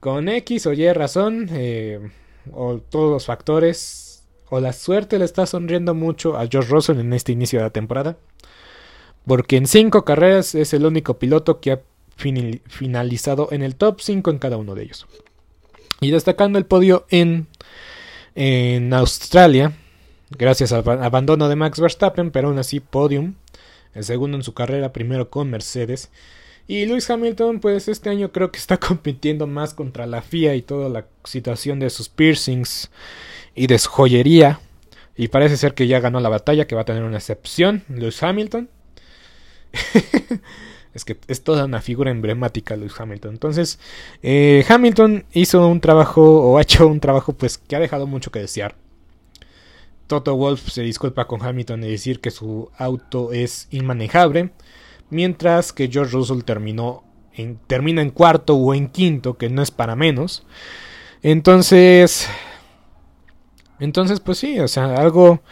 [0.00, 2.10] con X o Y razón eh,
[2.52, 7.12] o todos los factores o la suerte le está sonriendo mucho a Josh Russell en
[7.12, 8.16] este inicio de la temporada
[9.24, 11.80] porque en 5 carreras es el único piloto que ha
[12.16, 15.06] finalizado en el top 5 en cada uno de ellos.
[16.00, 17.46] Y destacando el podio en,
[18.34, 19.72] en Australia,
[20.30, 23.34] gracias al abandono de Max Verstappen, pero aún así podium,
[23.94, 26.10] el segundo en su carrera, primero con Mercedes.
[26.66, 30.62] Y Lewis Hamilton, pues este año creo que está compitiendo más contra la FIA y
[30.62, 32.90] toda la situación de sus piercings
[33.54, 34.60] y de su joyería.
[35.16, 38.22] Y parece ser que ya ganó la batalla, que va a tener una excepción, Lewis
[38.22, 38.68] Hamilton.
[40.94, 43.32] Es que es toda una figura emblemática Lewis Hamilton.
[43.32, 43.80] Entonces,
[44.22, 48.30] eh, Hamilton hizo un trabajo, o ha hecho un trabajo, pues que ha dejado mucho
[48.30, 48.76] que desear.
[50.06, 54.50] Toto Wolf se disculpa con Hamilton y decir que su auto es inmanejable.
[55.10, 59.70] Mientras que George Russell terminó en, termina en cuarto o en quinto, que no es
[59.70, 60.46] para menos.
[61.22, 62.28] Entonces.
[63.80, 65.42] Entonces, pues sí, o sea, algo.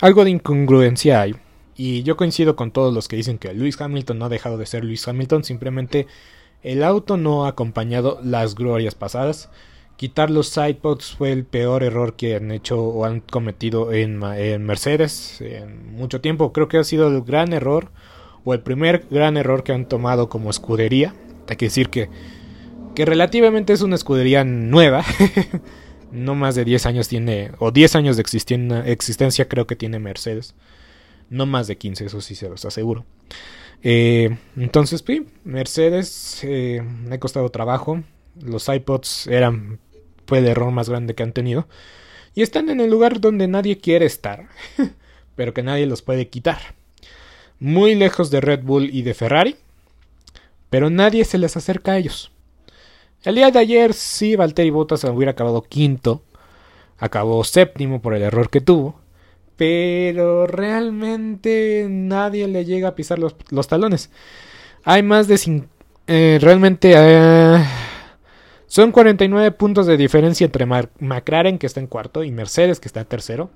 [0.00, 1.36] Algo de incongruencia hay.
[1.76, 4.66] Y yo coincido con todos los que dicen que Lewis Hamilton no ha dejado de
[4.66, 6.06] ser Lewis Hamilton, simplemente
[6.62, 9.50] el auto no ha acompañado las glorias pasadas.
[9.96, 15.40] Quitar los sidepods fue el peor error que han hecho o han cometido en, Mercedes
[15.40, 16.52] en mucho tiempo.
[16.52, 17.90] Creo que ha sido el gran error
[18.44, 21.14] o el primer gran error que han tomado como escudería.
[21.48, 22.08] Hay que decir que,
[22.94, 25.04] que relativamente es una escudería nueva.
[26.12, 28.22] no más de 10 años tiene, o 10 años de
[28.86, 30.54] existencia creo que tiene Mercedes.
[31.30, 33.04] No más de 15, eso sí se los aseguro.
[33.82, 38.02] Eh, entonces, sí, Mercedes eh, me ha costado trabajo.
[38.40, 39.78] Los iPods eran
[40.26, 41.66] fue el error más grande que han tenido.
[42.34, 44.48] Y están en el lugar donde nadie quiere estar,
[45.36, 46.74] pero que nadie los puede quitar.
[47.60, 49.56] Muy lejos de Red Bull y de Ferrari,
[50.70, 52.32] pero nadie se les acerca a ellos.
[53.22, 56.22] El día de ayer sí, Valtteri Bottas hubiera acabado quinto,
[56.98, 59.00] acabó séptimo por el error que tuvo,
[59.56, 64.10] pero realmente nadie le llega a pisar los, talones.
[64.84, 65.64] Hay más de...
[66.06, 67.64] Eh, realmente eh,
[68.66, 73.00] son 49 puntos de diferencia entre McLaren que está en cuarto y Mercedes que está
[73.00, 73.50] en tercero.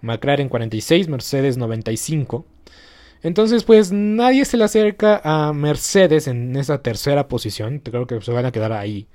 [0.00, 2.46] McLaren 46, Mercedes 95.
[3.22, 7.80] Entonces pues nadie se le acerca a Mercedes en esa tercera posición.
[7.80, 9.08] Creo que se van a quedar ahí.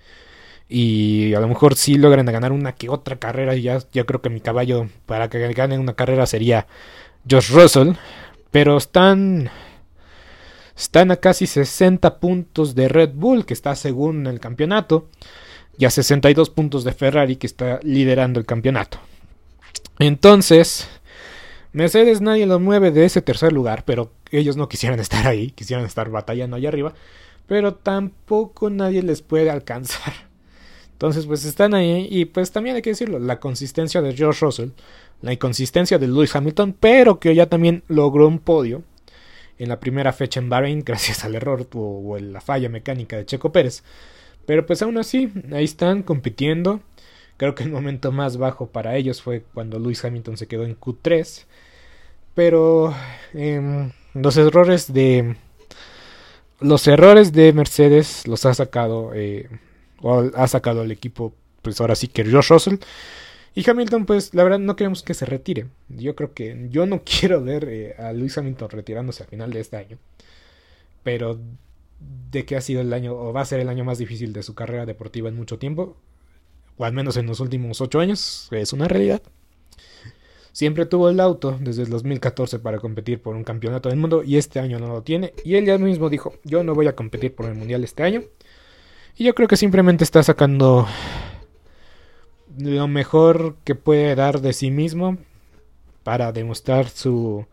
[0.69, 3.55] Y a lo mejor sí logran ganar una que otra carrera.
[3.55, 6.67] Y ya, ya creo que mi caballo para que ganen una carrera sería
[7.29, 7.93] Josh Russell.
[8.51, 9.49] Pero están.
[10.77, 15.09] Están a casi 60 puntos de Red Bull, que está según el campeonato.
[15.77, 18.99] Y a 62 puntos de Ferrari, que está liderando el campeonato.
[19.97, 20.87] Entonces.
[21.71, 25.85] Mercedes nadie lo mueve de ese tercer lugar, pero ellos no quisieran estar ahí, quisieran
[25.85, 26.93] estar batallando allá arriba,
[27.45, 30.28] pero tampoco nadie les puede alcanzar.
[30.99, 32.09] Entonces, pues están ahí.
[32.11, 34.71] Y pues también hay que decirlo, la consistencia de George Russell,
[35.21, 38.83] la inconsistencia de Lewis Hamilton, pero que ya también logró un podio
[39.59, 43.53] en la primera fecha en Bahrein gracias al error o, la falla mecánica de Checo
[43.53, 43.81] Pérez.
[44.45, 46.81] Pero pues aún así, ahí están compitiendo.
[47.37, 50.77] Creo que el momento más bajo para ellos fue cuando Lewis Hamilton se quedó en
[50.77, 51.45] Q3.
[52.35, 52.93] Pero
[53.33, 55.37] em, los errores de
[56.59, 59.47] los errores de Mercedes los ha sacado, eh,
[60.01, 62.75] o ha sacado el equipo, pues ahora sí que Josh Russell.
[63.55, 65.67] Y Hamilton, pues la verdad no queremos que se retire.
[65.89, 69.59] Yo creo que yo no quiero ver eh, a Luis Hamilton retirándose al final de
[69.59, 69.97] este año.
[71.03, 71.39] Pero
[72.31, 74.43] de que ha sido el año, o va a ser el año más difícil de
[74.43, 75.97] su carrera deportiva en mucho tiempo,
[76.77, 79.21] o al menos en los últimos ocho años, es una realidad.
[80.51, 84.37] Siempre tuvo el auto desde el 2014 para competir por un campeonato del mundo y
[84.37, 85.33] este año no lo tiene.
[85.43, 88.23] Y él ya mismo dijo, yo no voy a competir por el mundial este año.
[89.19, 90.87] Y yo creo que simplemente está sacando
[92.57, 95.17] lo mejor que puede dar de sí mismo
[96.03, 97.45] para demostrar su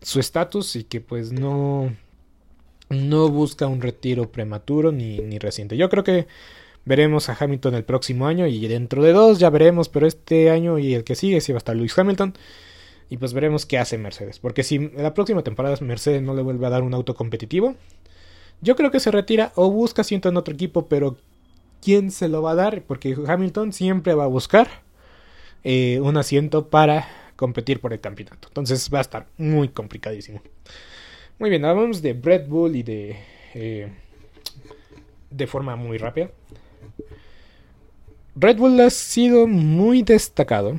[0.00, 1.94] su estatus y que pues no
[2.88, 5.76] no busca un retiro prematuro ni, ni reciente.
[5.76, 6.26] Yo creo que
[6.86, 10.78] veremos a Hamilton el próximo año y dentro de dos ya veremos, pero este año
[10.78, 12.32] y el que sigue si va a estar Luis Hamilton
[13.10, 16.66] y pues veremos qué hace Mercedes, porque si la próxima temporada Mercedes no le vuelve
[16.66, 17.76] a dar un auto competitivo,
[18.60, 21.16] yo creo que se retira o busca asiento en otro equipo, pero
[21.82, 24.68] quién se lo va a dar, porque Hamilton siempre va a buscar
[25.64, 28.48] eh, un asiento para competir por el campeonato.
[28.48, 30.42] Entonces va a estar muy complicadísimo.
[31.38, 33.16] Muy bien, hablamos de Red Bull y de...
[33.54, 33.90] Eh,
[35.30, 36.30] de forma muy rápida.
[38.34, 40.78] Red Bull ha sido muy destacado.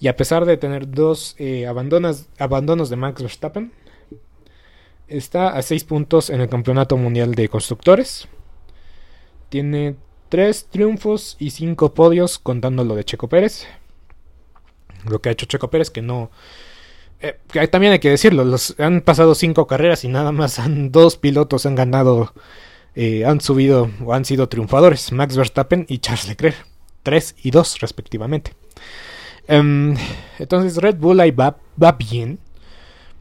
[0.00, 3.72] Y a pesar de tener dos eh, abandonos, abandonos de Max Verstappen,
[5.08, 8.28] está a 6 puntos en el Campeonato Mundial de Constructores.
[9.48, 9.96] Tiene
[10.28, 13.66] 3 triunfos y 5 podios contando lo de Checo Pérez.
[15.08, 16.30] Lo que ha hecho Checo Pérez que no...
[17.20, 17.38] Eh,
[17.68, 21.64] también hay que decirlo, los, han pasado 5 carreras y nada más han, dos pilotos
[21.64, 22.34] han ganado,
[22.94, 26.66] eh, han subido o han sido triunfadores, Max Verstappen y Charles Leclerc,
[27.02, 28.52] 3 y 2 respectivamente.
[29.48, 29.94] Um,
[30.38, 32.38] entonces Red Bull ahí va, va bien.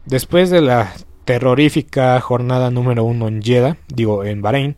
[0.06, 0.94] Después de la
[1.26, 4.76] terrorífica jornada número 1 en Jeddah, digo en Bahrein,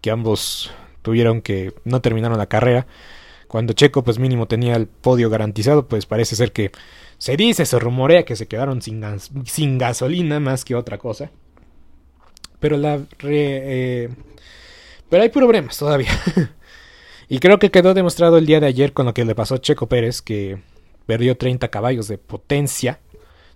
[0.00, 0.70] que ambos
[1.02, 2.86] tuvieron que no terminaron la carrera.
[3.48, 6.70] Cuando Checo pues mínimo tenía el podio garantizado, pues parece ser que
[7.18, 9.02] se dice, se rumorea que se quedaron sin,
[9.46, 11.30] sin gasolina más que otra cosa.
[12.60, 14.08] Pero la eh,
[15.08, 16.10] pero hay problemas todavía.
[17.28, 19.60] y creo que quedó demostrado el día de ayer con lo que le pasó a
[19.60, 20.58] Checo Pérez, que
[21.06, 23.00] perdió 30 caballos de potencia,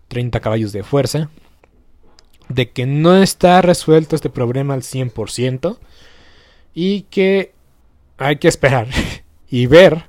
[0.08, 1.30] 30 caballos de fuerza,
[2.54, 5.78] de que no está resuelto este problema al 100%
[6.74, 7.52] y que
[8.18, 8.88] hay que esperar
[9.48, 10.04] y ver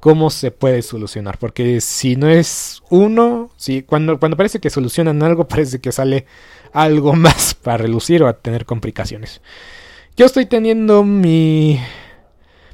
[0.00, 1.38] cómo se puede solucionar.
[1.38, 6.26] Porque si no es uno, si cuando, cuando parece que solucionan algo, parece que sale
[6.72, 9.40] algo más para relucir o a tener complicaciones.
[10.16, 11.80] Yo estoy teniendo mi,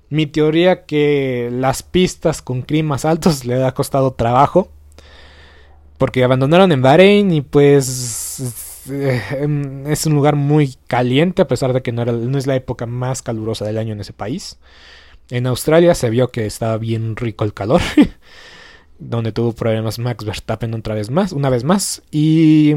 [0.09, 4.71] mi teoría que las pistas con climas altos le ha costado trabajo.
[5.99, 11.73] Porque abandonaron en Bahrein y pues eh, em, es un lugar muy caliente, a pesar
[11.73, 12.03] de que no,
[12.39, 14.59] es la época más calurosa del año en ese país.
[15.31, 17.81] En Australia se vio que estaba bien rico el calor,
[18.99, 22.03] donde tuvo problemas Max Verstappen otra vez más, una vez más.
[22.11, 22.75] Y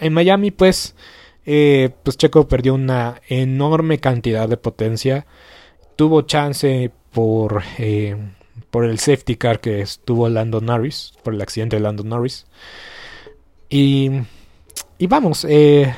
[0.00, 0.94] en Miami, pues,
[1.46, 5.26] eh, pues Checo perdió una enorme cantidad de potencia.
[5.96, 8.16] Tuvo chance por, eh,
[8.70, 12.46] por el safety car que estuvo Lando Norris, por el accidente de Lando Norris.
[13.70, 14.10] Y
[14.98, 15.94] y vamos, eh,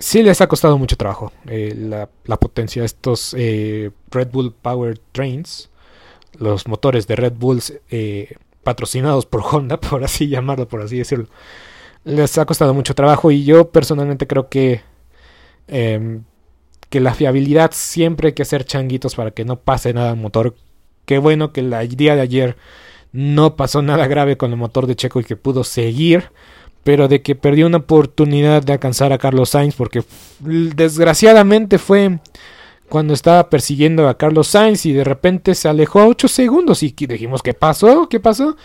[0.00, 2.82] sí les ha costado mucho trabajo eh, la, la, potencia.
[2.84, 5.70] Estos eh, Red Bull Power Trains,
[6.38, 8.34] los motores de Red Bulls eh,
[8.64, 11.28] patrocinados por Honda, por así llamarlo, por así decirlo,
[12.04, 13.30] les ha costado mucho trabajo.
[13.30, 14.80] Y yo personalmente creo que,
[15.68, 16.24] em,
[16.88, 20.56] que la fiabilidad siempre hay que hacer changuitos para que no pase nada al motor.
[21.04, 22.56] Qué bueno que el día de ayer
[23.12, 26.30] no pasó nada grave con el motor de Checo y que pudo seguir
[26.84, 30.02] pero de que perdió una oportunidad de alcanzar a Carlos Sainz porque
[30.40, 32.18] desgraciadamente fue
[32.88, 36.94] cuando estaba persiguiendo a Carlos Sainz y de repente se alejó a 8 segundos y
[36.96, 38.08] dijimos ¿qué pasó?
[38.08, 38.56] ¿qué pasó?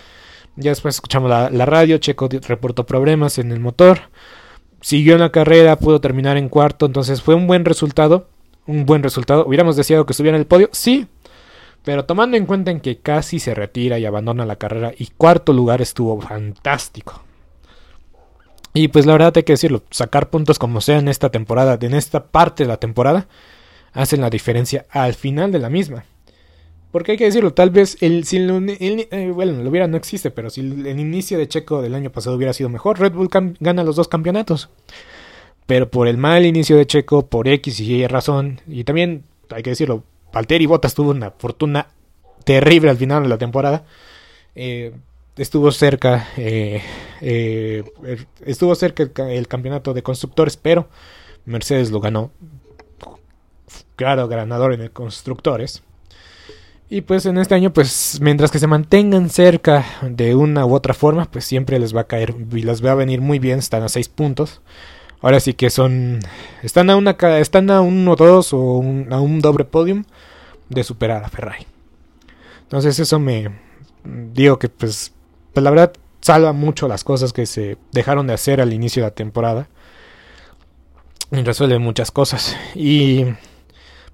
[0.55, 3.99] Ya después escuchamos la, radio, Checo reportó problemas en el motor,
[4.79, 8.29] siguió en la carrera, pudo terminar en cuarto, entonces fue un buen resultado,
[8.65, 9.45] un buen resultado.
[9.45, 10.69] ¿Hubiéramos deseado que estuviera en el podio?
[10.71, 11.07] Sí,
[11.83, 15.51] pero tomando en cuenta en que casi se retira y abandona la carrera y cuarto
[15.51, 17.24] lugar estuvo fantástico.
[18.75, 21.93] Y pues la verdad hay que decirlo, sacar puntos como sea en esta temporada, en
[21.93, 23.27] esta parte de la temporada,
[23.93, 26.03] hacen la diferencia al final de la misma.
[26.91, 30.29] Porque hay que decirlo, tal vez el, si el, eh, bueno, lo hubiera no existe,
[30.29, 33.29] pero si el, inicio de Checo del año pasado hubiera sido mejor, Red Bull
[33.61, 34.69] gana los dos campeonatos.
[35.65, 39.63] Pero por el mal inicio de Checo, por X y Y razón, y también hay
[39.63, 40.03] que decirlo,
[40.33, 41.87] Valtteri Bottas tuvo una fortuna
[42.43, 43.85] terrible al final de la temporada.
[44.53, 44.91] Eh,
[45.37, 46.81] estuvo cerca, eh,
[47.21, 47.83] eh,
[48.45, 50.87] estuvo cerca el, campeonato de constructores, pero
[51.45, 52.31] Mercedes lo ganó.
[53.95, 55.83] Claro, ganador en el constructores.
[56.89, 60.93] Y pues en este año, pues mientras que se mantengan cerca de una u otra
[60.93, 63.59] forma, pues siempre les va a caer y les va a venir muy bien.
[63.59, 64.61] Están a 6 puntos.
[65.21, 66.19] Ahora sí que son.
[66.61, 70.03] Están a una están a uno dos o a un doble podium
[70.69, 71.65] de superar a Ferrari.
[72.61, 73.49] Entonces eso me
[74.03, 75.14] digo que pues,
[75.55, 79.07] pues la verdad salva mucho las cosas que se dejaron de hacer al inicio de
[79.07, 79.69] la temporada.
[81.31, 82.57] Y resuelve muchas cosas.
[82.75, 83.23] Y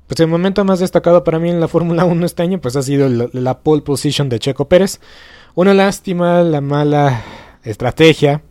[0.06, 2.84] pues el momento más destacado para mí en la Fórmula 1 este año pues ha
[2.84, 5.00] sido la, pole position de Checo Pérez.
[5.56, 7.24] Una lástima, la mala
[7.64, 8.44] estrategia,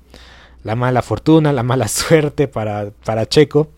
[0.64, 3.68] la mala fortuna, la mala suerte para, para Checo.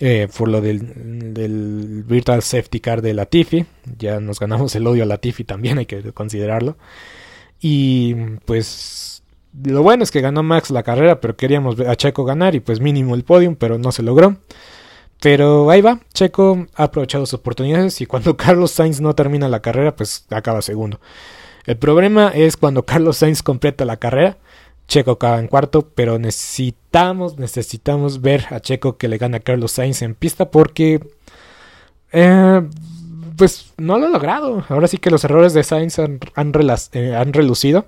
[0.00, 3.66] Eh, por lo del, del, Virtual Safety Car de Latifi.
[3.98, 6.76] Ya nos ganamos el odio a Latifi también, hay que considerarlo.
[7.62, 9.22] Y pues
[9.64, 12.80] lo bueno es que ganó Max la carrera, pero queríamos a Checo ganar y pues
[12.80, 14.36] mínimo el podium, pero no se logró.
[15.20, 19.60] Pero ahí va, Checo ha aprovechado sus oportunidades y cuando Carlos Sainz no termina la
[19.62, 21.00] carrera, pues acaba segundo.
[21.64, 24.38] El problema es cuando Carlos Sainz completa la carrera,
[24.88, 29.70] Checo acaba en cuarto, pero necesitamos, necesitamos ver a Checo que le gana a Carlos
[29.70, 31.00] Sainz en pista porque,
[32.10, 32.62] eh,
[33.36, 34.64] pues no lo ha logrado.
[34.68, 36.20] Ahora sí que los errores de Sainz han,
[36.92, 37.86] eh, han relucido,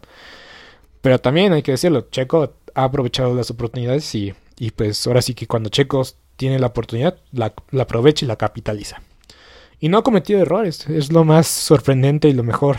[1.00, 5.34] pero también hay que decirlo, Checo ha aprovechado las oportunidades y, y pues ahora sí
[5.34, 6.02] que cuando Checo
[6.36, 9.02] tiene la oportunidad, la, aprovecha y la capitaliza.
[9.80, 12.76] Y no ha cometido errores, es lo más sorprendente y lo mejor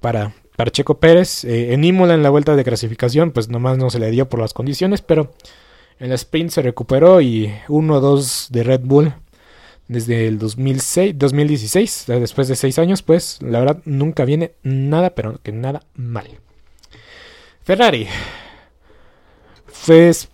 [0.00, 1.44] para, para Checo Pérez.
[1.44, 4.40] Eh, en Imola en la vuelta de clasificación, pues nomás no se le dio por
[4.40, 5.32] las condiciones, pero
[5.98, 9.12] en la sprint se recuperó y 1-2 de Red Bull
[9.90, 15.40] desde el 2006, 2016, después de 6 años, pues la verdad nunca viene nada, pero
[15.42, 16.28] que nada mal.
[17.64, 18.06] Ferrari.
[19.84, 20.28] Pues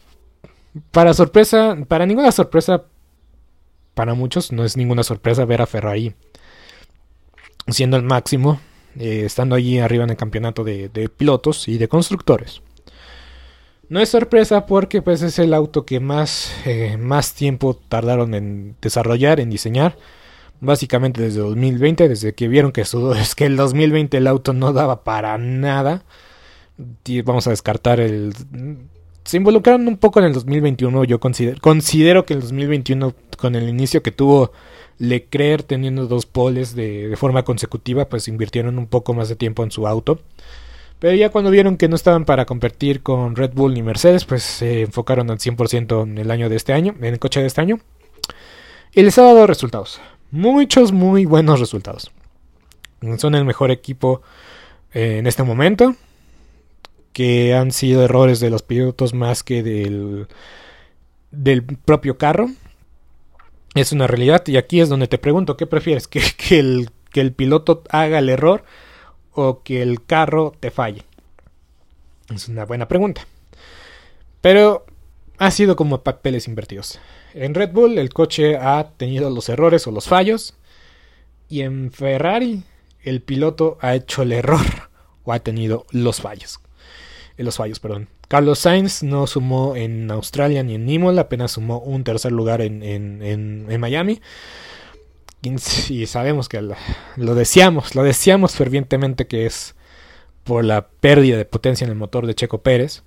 [0.91, 2.85] para sorpresa, para ninguna sorpresa,
[3.95, 6.15] para muchos no es ninguna sorpresa ver a Ferrari
[7.69, 8.61] siendo el máximo,
[8.99, 12.61] eh, estando allí arriba en el campeonato de, pilotos y de constructores.
[13.89, 18.77] No es sorpresa porque pues es el auto que más, eh, más tiempo tardaron en
[18.81, 19.97] desarrollar, en diseñar.
[20.61, 22.81] Básicamente desde 2020, desde que vieron que,
[23.21, 26.05] es que el 2020 el auto no daba para nada.
[27.25, 28.35] Vamos a descartar el
[29.27, 31.05] se involucraron un poco en el 2021.
[31.05, 34.53] Yo considero, considero que el 2021, con el inicio que tuvo
[34.99, 39.73] Leclerc teniendo dos poles de, forma consecutiva, pues invirtieron un poco más de tiempo en
[39.73, 40.21] su auto.
[40.99, 44.43] Pero ya cuando vieron que no estaban para competir con Red Bull ni Mercedes, pues
[44.43, 47.61] se enfocaron al 100% en el año de este año, en el coche de este
[47.61, 47.81] año.
[48.93, 50.01] Y les ha dado resultados.
[50.31, 52.11] Muchos, muy buenos resultados.
[53.19, 54.23] Son el mejor equipo
[54.95, 55.95] eh, en este momento
[57.13, 60.27] que han sido errores de los pilotos más que del,
[61.31, 62.49] del propio carro.
[63.75, 66.09] Es una realidad y aquí es donde te pregunto, ¿qué prefieres?
[66.09, 66.21] ¿Que,
[66.59, 68.65] el, ¿Que el piloto haga el error
[69.37, 71.03] o que el carro te falle?
[72.35, 73.27] Es una buena pregunta.
[74.41, 74.85] Pero
[75.39, 76.99] ha sido como papeles invertidos.
[77.35, 80.55] En Red Bull el coche ha tenido los errores o los fallos.
[81.49, 82.65] Y en Ferrari
[83.03, 84.67] el piloto ha hecho el error
[85.23, 86.61] o ha tenido los fallos
[87.45, 88.09] los fallos, perdón.
[88.29, 92.83] Carlos Sainz no sumó en Australia ni en Imola, apenas sumó un tercer lugar en,
[92.83, 94.21] en, en, Miami.
[95.43, 96.61] Y sabemos que
[97.17, 99.77] lo deseamos, lo deseamos fervientemente que es
[100.43, 103.05] por la pérdida de potencia en el motor de Checo Pérez.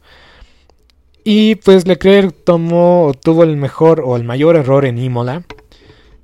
[1.23, 5.43] Y pues Leclerc tomó, tuvo el mejor o el mayor error en Imola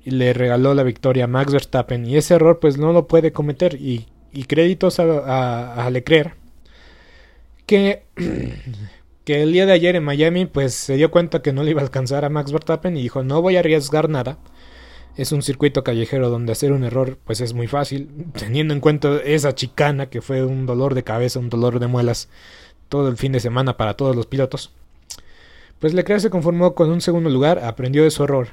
[0.04, 2.06] y le regaló la victoria a Max Verstappen.
[2.06, 3.74] Y ese error pues no lo puede cometer.
[3.74, 6.36] Y, y créditos a, a, a Leclerc
[7.66, 8.04] que,
[9.24, 11.80] que el día de ayer en Miami pues se dio cuenta que no le iba
[11.80, 14.38] a alcanzar a Max Verstappen y dijo no voy a arriesgar nada.
[15.16, 19.18] Es un circuito callejero donde hacer un error pues es muy fácil, teniendo en cuenta
[19.24, 22.28] esa chicana que fue un dolor de cabeza, un dolor de muelas
[22.88, 24.72] todo el fin de semana para todos los pilotos.
[25.78, 28.48] Pues Leclerc se conformó con un segundo lugar, aprendió de su error.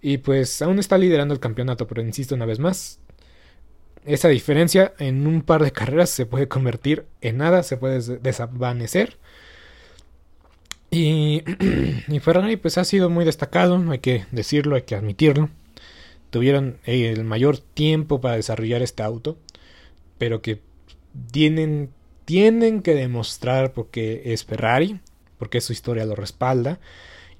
[0.00, 3.00] Y pues aún está liderando el campeonato, pero insisto una vez más,
[4.04, 9.18] esa diferencia en un par de carreras se puede convertir en nada, se puede desvanecer.
[10.90, 11.42] Y,
[12.08, 15.50] y, Ferrari pues ha sido muy destacado, hay que decirlo, hay que admitirlo.
[16.36, 19.38] Tuvieron el mayor tiempo para desarrollar este auto,
[20.18, 20.60] pero que
[21.32, 21.88] tienen,
[22.26, 25.00] tienen que demostrar porque es Ferrari,
[25.38, 26.78] porque su historia lo respalda.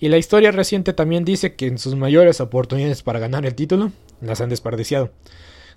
[0.01, 3.92] Y la historia reciente también dice que en sus mayores oportunidades para ganar el título
[4.22, 5.11] las han desperdiciado.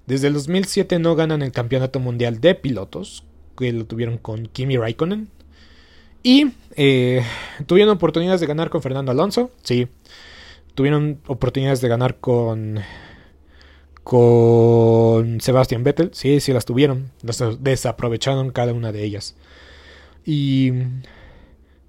[0.08, 3.26] Desde el 2007 no ganan el Campeonato Mundial de Pilotos,
[3.58, 5.28] que lo tuvieron con Kimi Raikkonen.
[6.24, 7.22] Y eh,
[7.66, 9.90] tuvieron oportunidades de ganar con Fernando Alonso, sí.
[10.74, 12.80] Tuvieron oportunidades de ganar con
[14.04, 19.36] con Sebastian Vettel, sí, sí las tuvieron, las desaprovecharon cada una de ellas.
[20.26, 20.72] Y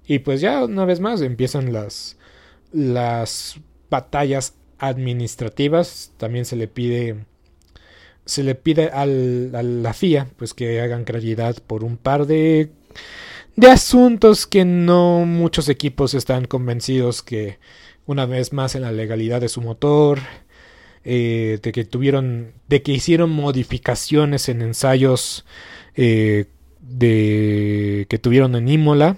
[0.05, 2.17] y pues ya una vez más empiezan las
[2.73, 3.59] las
[3.89, 7.25] batallas administrativas, también se le pide
[8.25, 12.71] se le pide al, a la FIA pues que hagan claridad por un par de
[13.55, 17.59] de asuntos que no muchos equipos están convencidos que
[18.05, 20.19] una vez más en la legalidad de su motor,
[21.03, 25.45] eh, de que tuvieron, de que hicieron modificaciones en ensayos
[25.95, 26.45] eh,
[26.79, 29.17] de que tuvieron en Imola,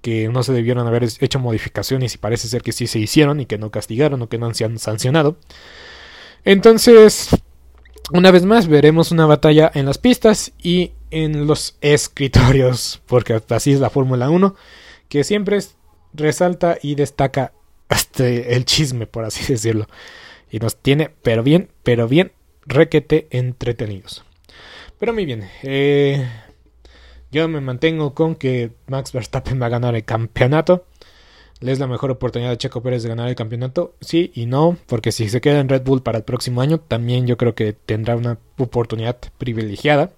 [0.00, 3.46] que no se debieron haber hecho modificaciones y parece ser que sí se hicieron y
[3.46, 5.36] que no castigaron o que no se han sancionado.
[6.44, 7.28] Entonces,
[8.12, 13.72] una vez más veremos una batalla en las pistas y en los escritorios, porque así
[13.72, 14.54] es la Fórmula 1,
[15.08, 15.60] que siempre
[16.12, 17.52] resalta y destaca
[17.88, 19.86] este, el chisme, por así decirlo.
[20.52, 22.30] Y nos tiene, pero bien, pero bien,
[22.66, 24.24] requete entretenidos.
[24.98, 26.28] Pero muy bien, eh,
[27.32, 30.84] yo me mantengo con que Max Verstappen va a ganar el campeonato.
[31.60, 33.94] ¿Le es la mejor oportunidad de Checo Pérez de ganar el campeonato?
[34.00, 37.26] Sí y no, porque si se queda en Red Bull para el próximo año, también
[37.26, 40.10] yo creo que tendrá una oportunidad privilegiada.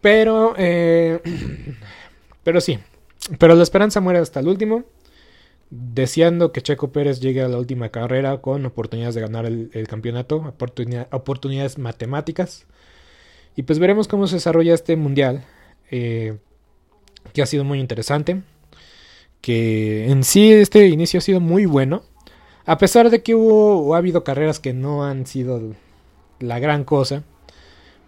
[0.00, 1.20] Pero, eh,
[2.42, 2.80] pero sí,
[3.38, 4.84] pero la esperanza muere hasta el último,
[5.94, 10.54] deseando que Checo Pérez llegue a la última carrera con oportunidades de ganar el, campeonato,
[11.10, 12.66] oportunidades matemáticas.
[13.56, 15.44] Y pues veremos cómo se desarrolla este mundial,
[15.90, 16.38] eh,
[17.32, 18.42] que ha sido muy interesante
[19.44, 22.02] que en sí este inicio ha sido muy bueno.
[22.64, 25.74] A pesar de que hubo o ha habido carreras que no han sido
[26.40, 27.24] la gran cosa.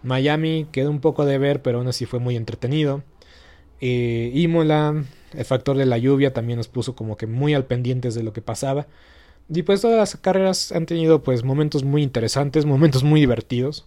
[0.01, 3.03] Miami quedó un poco de ver, pero aún así fue muy entretenido.
[3.81, 5.03] Eh, Imola,
[5.33, 8.33] el factor de la lluvia también nos puso como que muy al pendientes de lo
[8.33, 8.87] que pasaba.
[9.49, 13.85] Y pues todas las carreras han tenido pues momentos muy interesantes, momentos muy divertidos.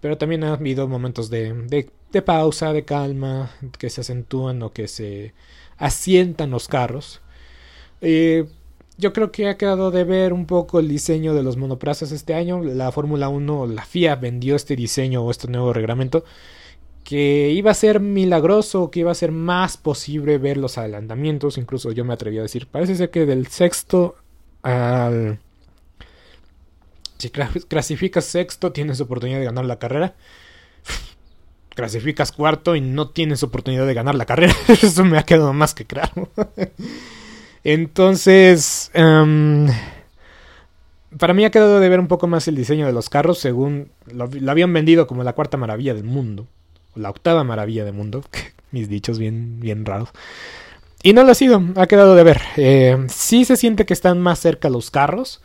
[0.00, 4.72] Pero también ha habido momentos de, de, de pausa, de calma, que se acentúan o
[4.72, 5.34] que se
[5.78, 7.22] asientan los carros.
[8.98, 12.32] Yo creo que ha quedado de ver un poco el diseño de los monoplazas este
[12.34, 12.62] año.
[12.62, 16.24] La Fórmula 1, la FIA vendió este diseño o este nuevo reglamento
[17.06, 21.56] que iba a ser milagroso, que iba a ser más posible ver los adelantamientos.
[21.56, 24.16] Incluso yo me atreví a decir, parece ser que del sexto
[24.62, 25.38] al...
[27.18, 30.16] Si clasificas sexto, tienes oportunidad de ganar la carrera
[31.76, 34.52] clasificas cuarto y no tienes oportunidad de ganar la carrera.
[34.68, 36.28] Eso me ha quedado más que claro.
[37.62, 39.68] Entonces, em,
[41.16, 43.92] para mí ha quedado de ver un poco más el diseño de los carros, según
[44.12, 46.48] lo, habían vendido como la cuarta maravilla del mundo,
[46.96, 48.24] la octava maravilla del mundo,
[48.72, 50.10] mis dichos bien, bien raros.
[51.02, 52.40] Y no lo ha sido, ha quedado de ver.
[52.56, 55.40] Eh, sí se siente que están más cerca los carros,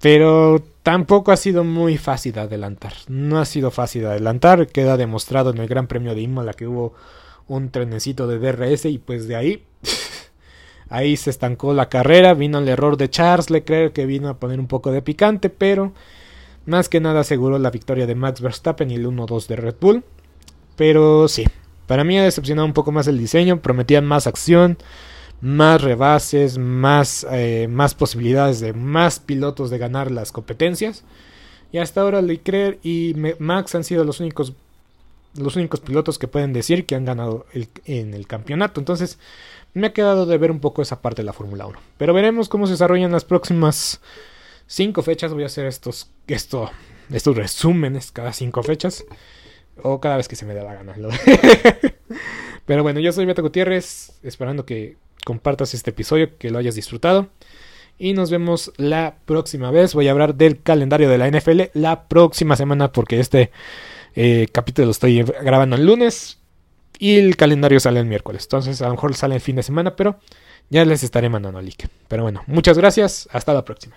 [0.00, 2.92] pero tampoco ha sido muy fácil de adelantar.
[3.08, 4.68] No ha sido fácil de adelantar.
[4.68, 6.94] Queda demostrado en el Gran Premio de Imola que hubo
[7.48, 9.64] un trenecito de DRS y pues de ahí
[10.88, 12.34] ahí se estancó la carrera.
[12.34, 15.92] Vino el error de Charles Leclerc que vino a poner un poco de picante, pero
[16.66, 20.04] más que nada aseguró la victoria de Max Verstappen y el 1-2 de Red Bull.
[20.82, 21.44] Pero sí,
[21.86, 23.60] para mí ha decepcionado un poco más el diseño.
[23.60, 24.78] Prometían más acción
[25.40, 31.04] más rebases, más, eh, más posibilidades de más pilotos de ganar las competencias.
[31.70, 34.54] Y hasta ahora Leclerc y Max han sido los únicos
[35.36, 37.46] los únicos pilotos que pueden decir que han ganado
[37.84, 38.80] en el campeonato.
[38.80, 39.20] Entonces,
[39.72, 41.78] me ha quedado de ver un poco esa parte de la Fórmula 1.
[41.96, 44.00] Pero veremos cómo se desarrollan las próximas
[44.66, 45.32] cinco fechas.
[45.32, 46.70] Voy a hacer estos, esto,
[47.08, 49.04] estos resúmenes cada cinco fechas.
[49.82, 50.94] O cada vez que se me dé la gana.
[52.66, 57.28] Pero bueno, yo soy Beto Gutiérrez, esperando que compartas este episodio, que lo hayas disfrutado.
[57.98, 59.94] Y nos vemos la próxima vez.
[59.94, 63.50] Voy a hablar del calendario de la NFL la próxima semana porque este
[64.14, 66.38] eh, capítulo lo estoy grabando el lunes
[66.98, 68.44] y el calendario sale el miércoles.
[68.44, 70.18] Entonces a lo mejor sale el fin de semana, pero
[70.70, 71.84] ya les estaré mandando el link.
[72.08, 73.28] Pero bueno, muchas gracias.
[73.32, 73.96] Hasta la próxima.